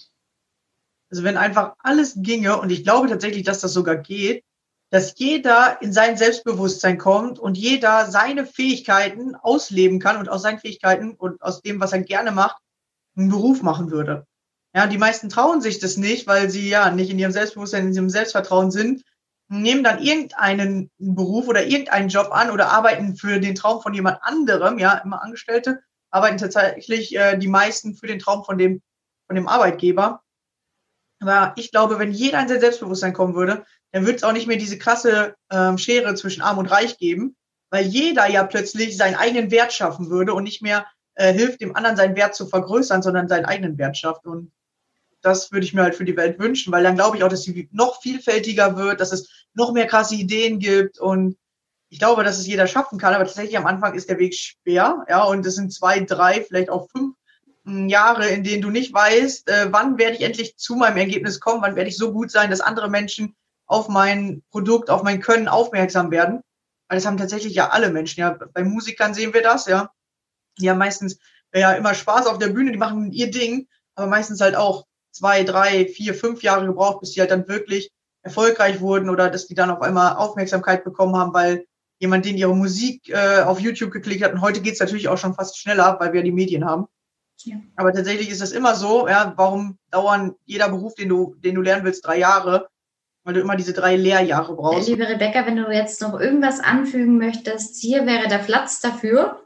Also 1.11 1.25
wenn 1.25 1.39
einfach 1.39 1.75
alles 1.79 2.15
ginge, 2.19 2.61
und 2.61 2.71
ich 2.71 2.85
glaube 2.85 3.09
tatsächlich, 3.09 3.45
dass 3.45 3.61
das 3.61 3.73
sogar 3.73 3.97
geht, 3.97 4.45
dass 4.91 5.15
jeder 5.17 5.81
in 5.81 5.93
sein 5.93 6.19
Selbstbewusstsein 6.19 6.99
kommt 6.99 7.39
und 7.39 7.57
jeder 7.57 8.11
seine 8.11 8.45
Fähigkeiten 8.45 9.35
ausleben 9.35 9.99
kann 9.99 10.19
und 10.19 10.29
aus 10.29 10.43
seinen 10.43 10.59
Fähigkeiten 10.59 11.15
und 11.15 11.41
aus 11.41 11.63
dem, 11.63 11.81
was 11.81 11.93
er 11.93 12.01
gerne 12.01 12.31
macht, 12.31 12.59
einen 13.17 13.31
Beruf 13.31 13.63
machen 13.63 13.91
würde. 13.91 14.27
Ja, 14.75 14.87
die 14.87 14.99
meisten 14.99 15.31
trauen 15.31 15.63
sich 15.63 15.79
das 15.79 15.97
nicht, 15.97 16.27
weil 16.27 16.51
sie 16.51 16.69
ja 16.69 16.91
nicht 16.91 17.11
in 17.11 17.19
ihrem 17.19 17.33
Selbstbewusstsein, 17.33 17.89
in 17.89 17.95
ihrem 17.95 18.11
Selbstvertrauen 18.11 18.71
sind. 18.71 19.03
Nehmen 19.49 19.85
dann 19.85 20.03
irgendeinen 20.03 20.91
Beruf 20.99 21.49
oder 21.49 21.67
irgendeinen 21.67 22.09
Job 22.09 22.29
an 22.33 22.51
oder 22.51 22.71
arbeiten 22.71 23.17
für 23.17 23.39
den 23.39 23.55
Traum 23.55 23.81
von 23.81 23.95
jemand 23.95 24.19
anderem, 24.23 24.79
ja, 24.79 24.95
immer 24.99 25.23
Angestellte, 25.23 25.81
arbeiten 26.11 26.39
tatsächlich 26.39 27.15
äh, 27.17 27.37
die 27.37 27.49
meisten 27.49 27.95
für 27.95 28.07
den 28.07 28.19
Traum 28.19 28.45
von 28.45 28.59
dem, 28.59 28.83
von 29.27 29.37
dem 29.37 29.49
Arbeitgeber. 29.49 30.23
Aber 31.21 31.53
ich 31.57 31.71
glaube, 31.71 31.99
wenn 31.99 32.13
jeder 32.13 32.41
in 32.41 32.49
sein 32.49 32.61
Selbstbewusstsein 32.61 33.13
kommen 33.13 33.35
würde, 33.35 33.65
dann 33.93 34.05
würde 34.05 34.17
es 34.17 34.25
auch 34.25 34.33
nicht 34.33 34.47
mehr 34.47 34.59
diese 34.59 34.79
krasse 34.79 35.35
ähm, 35.51 35.79
Schere 35.79 36.15
zwischen 36.15 36.43
Arm 36.43 36.59
und 36.59 36.71
Reich 36.71 36.99
geben, 36.99 37.37
weil 37.71 37.87
jeder 37.87 38.29
ja 38.29 38.45
plötzlich 38.45 38.97
seinen 38.97 39.15
eigenen 39.15 39.51
Wert 39.51 39.73
schaffen 39.73 40.11
würde 40.11 40.35
und 40.35 40.45
nicht 40.45 40.63
mehr 40.63 40.87
äh, 41.15 41.33
hilft, 41.33 41.61
dem 41.61 41.75
anderen 41.75 41.97
seinen 41.97 42.17
Wert 42.17 42.35
zu 42.35 42.47
vergrößern, 42.47 43.03
sondern 43.03 43.29
seinen 43.29 43.47
eigenen 43.47 43.79
Wert 43.79 43.97
schafft. 43.97 44.27
Und 44.27 44.53
das 45.27 45.51
würde 45.51 45.67
ich 45.67 45.75
mir 45.75 45.83
halt 45.83 45.97
für 45.97 46.05
die 46.05 46.17
Welt 46.17 46.39
wünschen, 46.39 46.73
weil 46.73 46.85
dann 46.85 46.95
glaube 46.95 47.17
ich 47.17 47.25
auch, 47.25 47.29
dass 47.29 47.43
sie 47.43 47.69
noch 47.73 48.01
vielfältiger 48.01 48.77
wird, 48.77 49.01
dass 49.01 49.13
es 49.13 49.47
noch 49.55 49.73
mehr 49.73 49.87
krasse 49.87 50.15
Ideen 50.15 50.59
gibt 50.59 50.99
und 50.99 51.37
ich 51.89 51.99
glaube, 51.99 52.25
dass 52.25 52.39
es 52.39 52.47
jeder 52.47 52.67
schaffen 52.67 52.99
kann, 52.99 53.15
aber 53.15 53.25
tatsächlich 53.25 53.59
am 53.59 53.67
Anfang 53.67 53.95
ist 53.95 54.09
der 54.09 54.19
Weg 54.19 54.35
schwer, 54.35 55.05
ja, 55.09 55.25
und 55.25 55.45
es 55.45 55.57
sind 55.57 55.73
zwei, 55.73 56.01
drei, 56.01 56.43
vielleicht 56.43 56.71
auch 56.71 56.89
fünf 56.91 57.17
hm, 57.65 57.89
Jahre, 57.89 58.29
in 58.29 58.45
denen 58.45 58.63
du 58.63 58.71
nicht 58.71 58.93
weißt, 58.93 59.49
äh, 59.49 59.69
wann 59.71 59.99
werde 59.99 60.17
ich 60.17 60.23
endlich 60.23 60.57
zu 60.57 60.77
meinem 60.77 60.97
Ergebnis 60.97 61.41
kommen, 61.41 61.63
wann 61.63 61.77
werde 61.77 61.91
ich 61.91 61.97
so 61.97 62.13
gut 62.13 62.31
sein, 62.31 62.51
dass 62.51 62.61
andere 62.61 62.89
Menschen 62.89 63.35
auf 63.67 63.89
mein 63.89 64.43
Produkt, 64.51 64.91
auf 64.91 65.03
mein 65.03 65.21
Können 65.21 65.49
aufmerksam 65.49 66.11
werden. 66.11 66.41
Weil 66.89 66.99
das 66.99 67.07
haben 67.07 67.17
tatsächlich 67.17 67.55
ja 67.55 67.71
alle 67.71 67.91
Menschen. 67.91 68.21
Ja, 68.21 68.31
bei 68.31 68.63
Musikern 68.63 69.13
sehen 69.15 69.35
wir 69.35 69.43
das, 69.43 69.67
ja. 69.67 69.91
Die 70.59 70.71
haben 70.71 70.79
meistens 70.79 71.19
ja 71.53 71.73
immer 71.73 71.95
Spaß 71.95 72.27
auf 72.27 72.39
der 72.39 72.49
Bühne, 72.49 72.71
die 72.71 72.79
machen 72.79 73.11
ihr 73.11 73.31
Ding, 73.31 73.67
aber 73.97 74.07
meistens 74.07 74.41
halt 74.41 74.55
auch 74.55 74.87
zwei, 75.17 75.45
drei, 75.45 75.87
vier, 75.87 76.15
fünf 76.15 76.43
Jahre 76.43 76.67
gebraucht, 76.67 77.01
bis 77.01 77.13
die 77.13 77.21
halt 77.21 77.31
dann 77.31 77.49
wirklich 77.49 77.91
erfolgreich 78.23 78.81
wurden 78.81 79.09
oder 79.09 79.31
dass 79.31 79.47
die 79.47 79.55
dann 79.55 79.71
auf 79.71 79.81
einmal 79.81 80.17
Aufmerksamkeit 80.17 80.85
bekommen 80.85 81.17
haben, 81.17 81.33
weil 81.33 81.65
jemand 81.99 82.25
den 82.27 82.37
ihre 82.37 82.55
Musik 82.55 83.09
äh, 83.09 83.41
auf 83.43 83.61
YouTube 83.61 83.93
geklickt 83.93 84.23
hat. 84.23 84.33
Und 84.33 84.43
heute 84.43 84.61
geht's 84.61 84.81
natürlich 84.81 85.09
auch 85.09 85.17
schon 85.17 85.35
fast 85.35 85.59
schneller, 85.59 85.97
weil 86.01 86.13
wir 86.13 86.23
die 86.23 86.33
Medien 86.33 86.65
haben. 86.65 86.87
Ja. 87.45 87.57
Aber 87.77 87.93
tatsächlich 87.93 88.31
ist 88.31 88.41
das 88.41 88.53
immer 88.53 88.75
so, 88.75 89.09
ja, 89.09 89.33
warum 89.37 89.79
dauern 89.91 90.35
jeder 90.45 90.69
Beruf, 90.69 90.95
den 90.95 91.09
du, 91.09 91.35
den 91.39 91.55
du 91.55 91.63
lernen 91.63 91.85
willst, 91.85 92.07
drei 92.07 92.19
Jahre? 92.19 92.69
Weil 93.25 93.35
du 93.35 93.41
immer 93.41 93.57
diese 93.57 93.73
drei 93.73 93.97
Lehrjahre 93.97 94.55
brauchst. 94.55 94.89
Liebe 94.89 95.09
Rebecca, 95.09 95.47
wenn 95.47 95.57
du 95.57 95.71
jetzt 95.71 96.01
noch 96.01 96.19
irgendwas 96.19 96.61
anfügen 96.61 97.19
möchtest, 97.19 97.77
hier 97.81 98.07
wäre 98.07 98.29
der 98.29 98.39
Platz 98.39 98.81
dafür. 98.81 99.43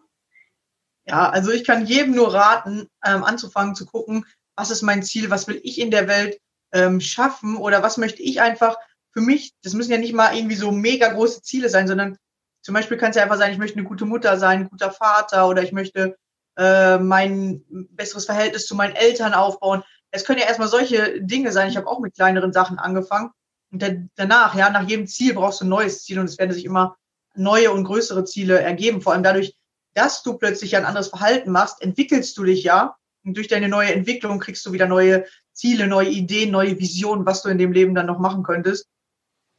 Ja, 1.07 1.31
also 1.31 1.51
ich 1.51 1.65
kann 1.65 1.87
jedem 1.87 2.15
nur 2.15 2.35
raten, 2.35 2.89
ähm, 3.05 3.25
anzufangen 3.25 3.75
zu 3.75 3.87
gucken, 3.87 4.27
was 4.57 4.71
ist 4.71 4.83
mein 4.83 5.03
Ziel, 5.03 5.31
was 5.31 5.49
will 5.49 5.61
ich 5.63 5.81
in 5.81 5.91
der 5.91 6.09
Welt 6.09 6.39
ähm, 6.73 7.01
schaffen 7.01 7.57
oder 7.57 7.83
was 7.83 7.97
möchte 7.97 8.23
ich 8.23 8.41
einfach 8.41 8.77
für 9.13 9.21
mich, 9.21 9.53
das 9.63 9.75
müssen 9.75 9.91
ja 9.91 9.99
nicht 9.99 10.15
mal 10.15 10.37
irgendwie 10.37 10.57
so 10.57 10.71
mega 10.71 11.09
große 11.09 11.43
Ziele 11.43 11.69
sein, 11.69 11.89
sondern 11.89 12.17
zum 12.63 12.75
Beispiel 12.75 12.97
kann 12.97 13.11
es 13.11 13.17
ja 13.17 13.23
einfach 13.23 13.39
sein, 13.39 13.53
ich 13.53 13.59
möchte 13.59 13.79
eine 13.79 13.89
gute 13.89 14.05
Mutter 14.05 14.39
sein, 14.39 14.61
ein 14.61 14.69
guter 14.69 14.93
Vater 14.93 15.49
oder 15.49 15.63
ich 15.63 15.73
möchte 15.73 16.17
äh, 16.57 16.99
mein 16.99 17.65
besseres 17.91 18.27
Verhältnis 18.27 18.67
zu 18.67 18.75
meinen 18.75 18.95
Eltern 18.95 19.35
aufbauen. 19.35 19.83
Es 20.11 20.25
können 20.25 20.41
ja 20.41 20.47
erstmal 20.47 20.69
solche 20.69 21.23
Dinge 21.23 21.53
sein. 21.53 21.69
Ich 21.69 21.77
habe 21.77 21.87
auch 21.87 22.01
mit 22.01 22.15
kleineren 22.15 22.53
Sachen 22.53 22.79
angefangen. 22.79 23.31
Und 23.73 23.83
dann, 23.83 24.11
danach, 24.17 24.55
ja, 24.55 24.69
nach 24.71 24.89
jedem 24.89 25.07
Ziel 25.07 25.35
brauchst 25.35 25.61
du 25.61 25.65
ein 25.65 25.69
neues 25.69 26.03
Ziel 26.03 26.19
und 26.19 26.27
es 26.27 26.39
werden 26.39 26.53
sich 26.53 26.65
immer 26.65 26.97
neue 27.35 27.71
und 27.71 27.85
größere 27.85 28.25
Ziele 28.25 28.61
ergeben. 28.61 29.01
Vor 29.01 29.13
allem 29.13 29.23
dadurch, 29.23 29.57
dass 29.95 30.23
du 30.23 30.35
plötzlich 30.35 30.77
ein 30.77 30.85
anderes 30.85 31.09
Verhalten 31.09 31.51
machst, 31.51 31.81
entwickelst 31.81 32.37
du 32.37 32.45
dich 32.45 32.63
ja. 32.65 32.97
Durch 33.25 33.49
deine 33.49 33.69
neue 33.69 33.93
Entwicklung 33.93 34.39
kriegst 34.39 34.65
du 34.65 34.73
wieder 34.73 34.87
neue 34.87 35.27
Ziele, 35.53 35.87
neue 35.87 36.09
Ideen, 36.09 36.51
neue 36.51 36.79
Visionen, 36.79 37.27
was 37.27 37.43
du 37.43 37.49
in 37.49 37.59
dem 37.59 37.73
Leben 37.73 37.95
dann 37.95 38.07
noch 38.07 38.19
machen 38.19 38.43
könntest. 38.43 38.87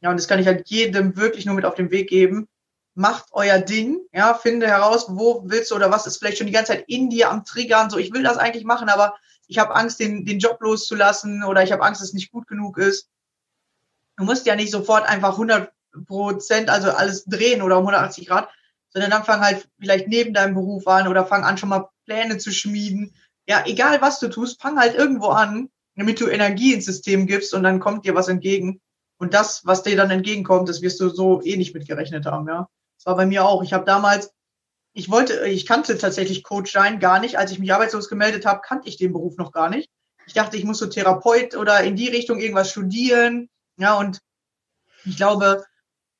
Ja, 0.00 0.10
und 0.10 0.18
das 0.18 0.26
kann 0.26 0.40
ich 0.40 0.46
halt 0.46 0.68
jedem 0.68 1.16
wirklich 1.16 1.46
nur 1.46 1.54
mit 1.54 1.64
auf 1.64 1.76
den 1.76 1.90
Weg 1.90 2.08
geben 2.08 2.48
macht 2.94 3.26
euer 3.32 3.58
Ding, 3.58 4.00
ja, 4.12 4.34
finde 4.34 4.66
heraus, 4.66 5.06
wo 5.08 5.42
willst 5.46 5.70
du 5.70 5.76
oder 5.76 5.90
was 5.90 6.06
ist 6.06 6.18
vielleicht 6.18 6.38
schon 6.38 6.46
die 6.46 6.52
ganze 6.52 6.72
Zeit 6.72 6.84
in 6.88 7.08
dir 7.08 7.30
am 7.30 7.44
Triggern, 7.44 7.90
so 7.90 7.98
ich 7.98 8.12
will 8.12 8.22
das 8.22 8.36
eigentlich 8.36 8.64
machen, 8.64 8.88
aber 8.88 9.14
ich 9.48 9.58
habe 9.58 9.74
Angst, 9.74 10.00
den, 10.00 10.24
den 10.24 10.38
Job 10.38 10.60
loszulassen 10.60 11.44
oder 11.44 11.62
ich 11.62 11.72
habe 11.72 11.82
Angst, 11.82 12.00
dass 12.00 12.08
es 12.08 12.14
nicht 12.14 12.32
gut 12.32 12.46
genug 12.46 12.78
ist. 12.78 13.08
Du 14.16 14.24
musst 14.24 14.46
ja 14.46 14.56
nicht 14.56 14.70
sofort 14.70 15.06
einfach 15.06 15.32
100 15.32 15.72
Prozent, 16.06 16.70
also 16.70 16.90
alles 16.90 17.24
drehen 17.24 17.62
oder 17.62 17.78
um 17.78 17.86
180 17.86 18.26
Grad, 18.26 18.48
sondern 18.90 19.10
dann 19.10 19.24
fang 19.24 19.40
halt 19.40 19.68
vielleicht 19.78 20.08
neben 20.08 20.34
deinem 20.34 20.54
Beruf 20.54 20.86
an 20.86 21.08
oder 21.08 21.26
fang 21.26 21.44
an, 21.44 21.58
schon 21.58 21.70
mal 21.70 21.88
Pläne 22.04 22.38
zu 22.38 22.52
schmieden. 22.52 23.14
Ja, 23.46 23.64
egal 23.66 24.00
was 24.00 24.20
du 24.20 24.28
tust, 24.28 24.60
fang 24.60 24.78
halt 24.78 24.94
irgendwo 24.94 25.28
an, 25.28 25.68
damit 25.96 26.20
du 26.20 26.28
Energie 26.28 26.74
ins 26.74 26.86
System 26.86 27.26
gibst 27.26 27.54
und 27.54 27.62
dann 27.62 27.80
kommt 27.80 28.06
dir 28.06 28.14
was 28.14 28.28
entgegen. 28.28 28.80
Und 29.18 29.34
das, 29.34 29.64
was 29.64 29.82
dir 29.82 29.96
dann 29.96 30.10
entgegenkommt, 30.10 30.68
das 30.68 30.82
wirst 30.82 31.00
du 31.00 31.08
so 31.08 31.42
eh 31.42 31.56
nicht 31.56 31.74
mitgerechnet 31.74 32.26
haben, 32.26 32.48
ja. 32.48 32.68
Das 32.98 33.06
war 33.06 33.16
bei 33.16 33.26
mir 33.26 33.44
auch. 33.44 33.62
Ich 33.62 33.72
habe 33.72 33.84
damals, 33.84 34.32
ich 34.94 35.10
wollte, 35.10 35.46
ich 35.46 35.66
kannte 35.66 35.98
tatsächlich 35.98 36.44
Coach 36.44 36.72
sein 36.72 37.00
gar 37.00 37.18
nicht. 37.20 37.36
Als 37.36 37.50
ich 37.50 37.58
mich 37.58 37.72
arbeitslos 37.72 38.08
gemeldet 38.08 38.46
habe, 38.46 38.60
kannte 38.64 38.88
ich 38.88 38.96
den 38.96 39.12
Beruf 39.12 39.36
noch 39.36 39.52
gar 39.52 39.70
nicht. 39.70 39.90
Ich 40.26 40.34
dachte, 40.34 40.56
ich 40.56 40.64
muss 40.64 40.78
so 40.78 40.86
Therapeut 40.86 41.56
oder 41.56 41.82
in 41.82 41.96
die 41.96 42.08
Richtung 42.08 42.40
irgendwas 42.40 42.70
studieren. 42.70 43.48
Ja, 43.76 43.94
und 43.94 44.20
ich 45.04 45.16
glaube, 45.16 45.64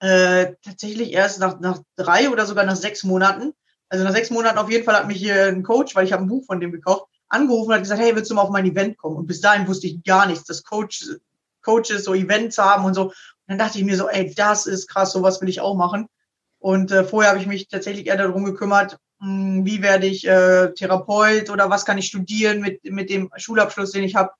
äh, 0.00 0.54
tatsächlich 0.64 1.12
erst 1.12 1.38
nach, 1.38 1.60
nach 1.60 1.78
drei 1.96 2.30
oder 2.30 2.46
sogar 2.46 2.64
nach 2.64 2.76
sechs 2.76 3.04
Monaten, 3.04 3.52
also 3.88 4.04
nach 4.04 4.12
sechs 4.12 4.30
Monaten 4.30 4.58
auf 4.58 4.70
jeden 4.70 4.84
Fall 4.84 4.96
hat 4.96 5.06
mich 5.06 5.18
hier 5.18 5.46
ein 5.46 5.62
Coach, 5.62 5.94
weil 5.94 6.04
ich 6.04 6.12
habe 6.12 6.24
ein 6.24 6.28
Buch 6.28 6.44
von 6.46 6.60
dem 6.60 6.72
gekauft, 6.72 7.06
angerufen 7.32 7.68
und 7.70 7.74
hat 7.74 7.82
gesagt, 7.82 8.00
hey, 8.00 8.14
willst 8.14 8.30
du 8.30 8.34
mal 8.34 8.42
auf 8.42 8.50
mein 8.50 8.66
Event 8.66 8.98
kommen? 8.98 9.16
Und 9.16 9.26
bis 9.26 9.40
dahin 9.40 9.66
wusste 9.66 9.86
ich 9.86 10.02
gar 10.04 10.26
nichts, 10.26 10.44
dass 10.44 10.62
Coach, 10.62 11.04
Coaches 11.62 12.04
so 12.04 12.14
Events 12.14 12.58
haben 12.58 12.84
und 12.84 12.94
so. 12.94 13.04
Und 13.04 13.14
dann 13.46 13.58
dachte 13.58 13.78
ich 13.78 13.84
mir 13.84 13.96
so, 13.96 14.08
ey, 14.08 14.32
das 14.34 14.66
ist 14.66 14.88
krass, 14.88 15.12
sowas 15.12 15.40
will 15.40 15.48
ich 15.48 15.60
auch 15.60 15.74
machen. 15.74 16.06
Und 16.58 16.92
äh, 16.92 17.04
vorher 17.04 17.30
habe 17.30 17.40
ich 17.40 17.46
mich 17.46 17.68
tatsächlich 17.68 18.06
eher 18.06 18.16
darum 18.16 18.44
gekümmert, 18.44 18.98
mh, 19.20 19.26
hm, 19.26 19.66
wie 19.66 19.82
werde 19.82 20.06
ich 20.06 20.26
äh, 20.26 20.72
Therapeut 20.74 21.50
oder 21.50 21.70
was 21.70 21.84
kann 21.84 21.98
ich 21.98 22.06
studieren 22.06 22.60
mit, 22.60 22.84
mit 22.84 23.10
dem 23.10 23.30
Schulabschluss, 23.36 23.92
den 23.92 24.04
ich 24.04 24.14
habe. 24.14 24.32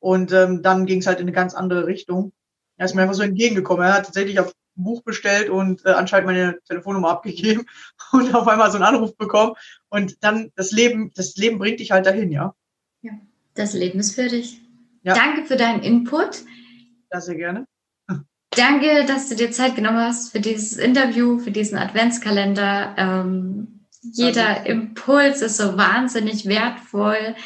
Und 0.00 0.32
ähm, 0.32 0.62
dann 0.62 0.84
ging 0.84 0.98
es 0.98 1.06
halt 1.06 1.20
in 1.20 1.26
eine 1.26 1.32
ganz 1.32 1.54
andere 1.54 1.86
Richtung. 1.86 2.32
Er 2.76 2.86
ist 2.86 2.94
mir 2.94 3.02
einfach 3.02 3.14
so 3.14 3.22
entgegengekommen. 3.22 3.86
Er 3.86 3.94
hat 3.94 4.06
tatsächlich 4.06 4.40
auf 4.40 4.52
ein 4.76 4.84
Buch 4.84 5.02
bestellt 5.02 5.50
und 5.50 5.84
äh, 5.84 5.90
anscheinend 5.90 6.26
meine 6.26 6.58
Telefonnummer 6.66 7.10
abgegeben 7.10 7.66
und 8.12 8.34
auf 8.34 8.48
einmal 8.48 8.70
so 8.70 8.76
einen 8.76 8.84
Anruf 8.84 9.16
bekommen. 9.16 9.54
Und 9.88 10.22
dann 10.24 10.52
das 10.56 10.72
Leben, 10.72 11.12
das 11.14 11.36
Leben 11.36 11.58
bringt 11.58 11.80
dich 11.80 11.90
halt 11.90 12.06
dahin, 12.06 12.30
ja. 12.30 12.54
Ja, 13.02 13.12
das 13.54 13.74
Leben 13.74 14.00
ist 14.00 14.14
für 14.14 14.28
dich. 14.28 14.60
Ja. 15.02 15.14
Danke 15.14 15.44
für 15.44 15.56
deinen 15.56 15.82
Input. 15.82 16.42
Ja, 17.12 17.20
sehr 17.20 17.34
gerne. 17.34 17.66
Danke, 18.50 19.04
dass 19.06 19.28
du 19.28 19.36
dir 19.36 19.50
Zeit 19.50 19.76
genommen 19.76 19.98
hast 19.98 20.32
für 20.32 20.40
dieses 20.40 20.76
Interview, 20.76 21.38
für 21.38 21.50
diesen 21.50 21.78
Adventskalender. 21.78 22.94
Ähm, 22.96 23.86
jeder 24.02 24.66
Impuls 24.66 25.42
ist 25.42 25.58
so 25.58 25.76
wahnsinnig 25.76 26.46
wertvoll. 26.46 27.36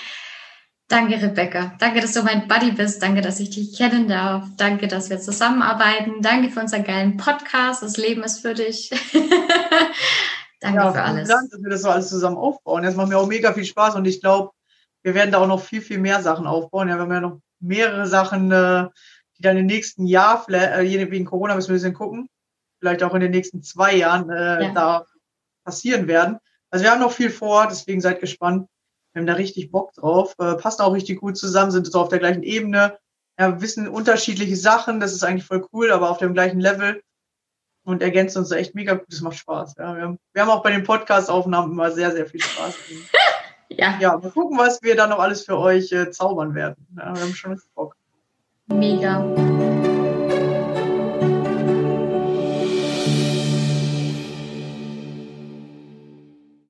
Danke, 0.88 1.20
Rebecca. 1.20 1.74
Danke, 1.80 2.00
dass 2.00 2.12
du 2.12 2.22
mein 2.22 2.46
Buddy 2.46 2.70
bist. 2.70 3.02
Danke, 3.02 3.20
dass 3.20 3.40
ich 3.40 3.50
dich 3.50 3.76
kennen 3.76 4.06
darf. 4.06 4.46
Danke, 4.56 4.86
dass 4.86 5.10
wir 5.10 5.18
zusammenarbeiten. 5.18 6.22
Danke 6.22 6.50
für 6.50 6.60
unseren 6.60 6.84
geilen 6.84 7.16
Podcast. 7.16 7.82
Das 7.82 7.96
Leben 7.96 8.22
ist 8.22 8.40
für 8.40 8.54
dich. 8.54 8.90
Danke 10.60 10.78
ja, 10.78 10.92
für 10.92 11.02
alles. 11.02 11.28
Dank, 11.28 11.50
dass 11.50 11.60
wir 11.60 11.70
das 11.70 11.82
so 11.82 11.90
alles 11.90 12.08
zusammen 12.08 12.36
aufbauen. 12.36 12.84
Das 12.84 12.94
macht 12.94 13.08
mir 13.08 13.18
auch 13.18 13.26
mega 13.26 13.52
viel 13.52 13.64
Spaß 13.64 13.96
und 13.96 14.04
ich 14.06 14.20
glaube, 14.20 14.52
wir 15.02 15.14
werden 15.14 15.32
da 15.32 15.38
auch 15.38 15.48
noch 15.48 15.60
viel, 15.60 15.82
viel 15.82 15.98
mehr 15.98 16.22
Sachen 16.22 16.46
aufbauen. 16.46 16.88
Ja, 16.88 16.96
wir 16.96 17.02
haben 17.02 17.12
ja 17.12 17.20
noch 17.20 17.40
mehrere 17.60 18.06
Sachen 18.06 18.52
äh, 18.52 18.86
die 19.38 19.42
dann 19.42 19.56
im 19.56 19.66
nächsten 19.66 20.06
Jahr, 20.06 20.48
äh, 20.48 21.10
wegen 21.10 21.24
Corona 21.24 21.54
müssen 21.54 21.68
wir 21.68 21.74
ein 21.74 21.76
bisschen 21.76 21.94
gucken, 21.94 22.28
vielleicht 22.78 23.02
auch 23.02 23.14
in 23.14 23.20
den 23.20 23.30
nächsten 23.30 23.62
zwei 23.62 23.94
Jahren 23.94 24.30
äh, 24.30 24.64
ja. 24.64 24.72
da 24.72 25.06
passieren 25.64 26.06
werden. 26.06 26.38
Also 26.70 26.84
wir 26.84 26.90
haben 26.90 27.00
noch 27.00 27.12
viel 27.12 27.30
vor, 27.30 27.66
deswegen 27.68 28.00
seid 28.00 28.20
gespannt. 28.20 28.68
Wir 29.16 29.20
haben 29.20 29.28
da 29.28 29.32
richtig 29.32 29.70
Bock 29.70 29.94
drauf, 29.94 30.34
äh, 30.38 30.56
passen 30.56 30.82
auch 30.82 30.92
richtig 30.92 31.20
gut 31.20 31.38
zusammen, 31.38 31.70
sind 31.70 31.90
so 31.90 32.00
auf 32.00 32.10
der 32.10 32.18
gleichen 32.18 32.42
Ebene, 32.42 32.98
ja, 33.38 33.62
wissen 33.62 33.88
unterschiedliche 33.88 34.56
Sachen, 34.56 35.00
das 35.00 35.14
ist 35.14 35.24
eigentlich 35.24 35.46
voll 35.46 35.66
cool, 35.72 35.90
aber 35.90 36.10
auf 36.10 36.18
dem 36.18 36.34
gleichen 36.34 36.60
Level 36.60 37.00
und 37.86 38.02
ergänzt 38.02 38.36
uns 38.36 38.50
echt 38.50 38.74
mega 38.74 38.92
gut, 38.92 39.06
das 39.08 39.22
macht 39.22 39.38
Spaß. 39.38 39.76
Ja. 39.78 39.96
Wir, 39.96 40.02
haben, 40.02 40.18
wir 40.34 40.42
haben 40.42 40.50
auch 40.50 40.62
bei 40.62 40.70
den 40.70 40.84
Podcast-Aufnahmen 40.84 41.72
immer 41.72 41.90
sehr, 41.92 42.12
sehr 42.12 42.26
viel 42.26 42.42
Spaß. 42.42 42.74
ja. 43.70 43.96
ja, 43.98 44.18
mal 44.18 44.30
gucken, 44.32 44.58
was 44.58 44.82
wir 44.82 44.94
da 44.94 45.06
noch 45.06 45.18
alles 45.18 45.46
für 45.46 45.56
euch 45.56 45.90
äh, 45.92 46.10
zaubern 46.10 46.54
werden. 46.54 46.86
Ja, 46.94 47.14
wir 47.14 47.22
haben 47.22 47.34
schon 47.34 47.58
Bock. 47.74 47.96
Mega. 48.66 49.24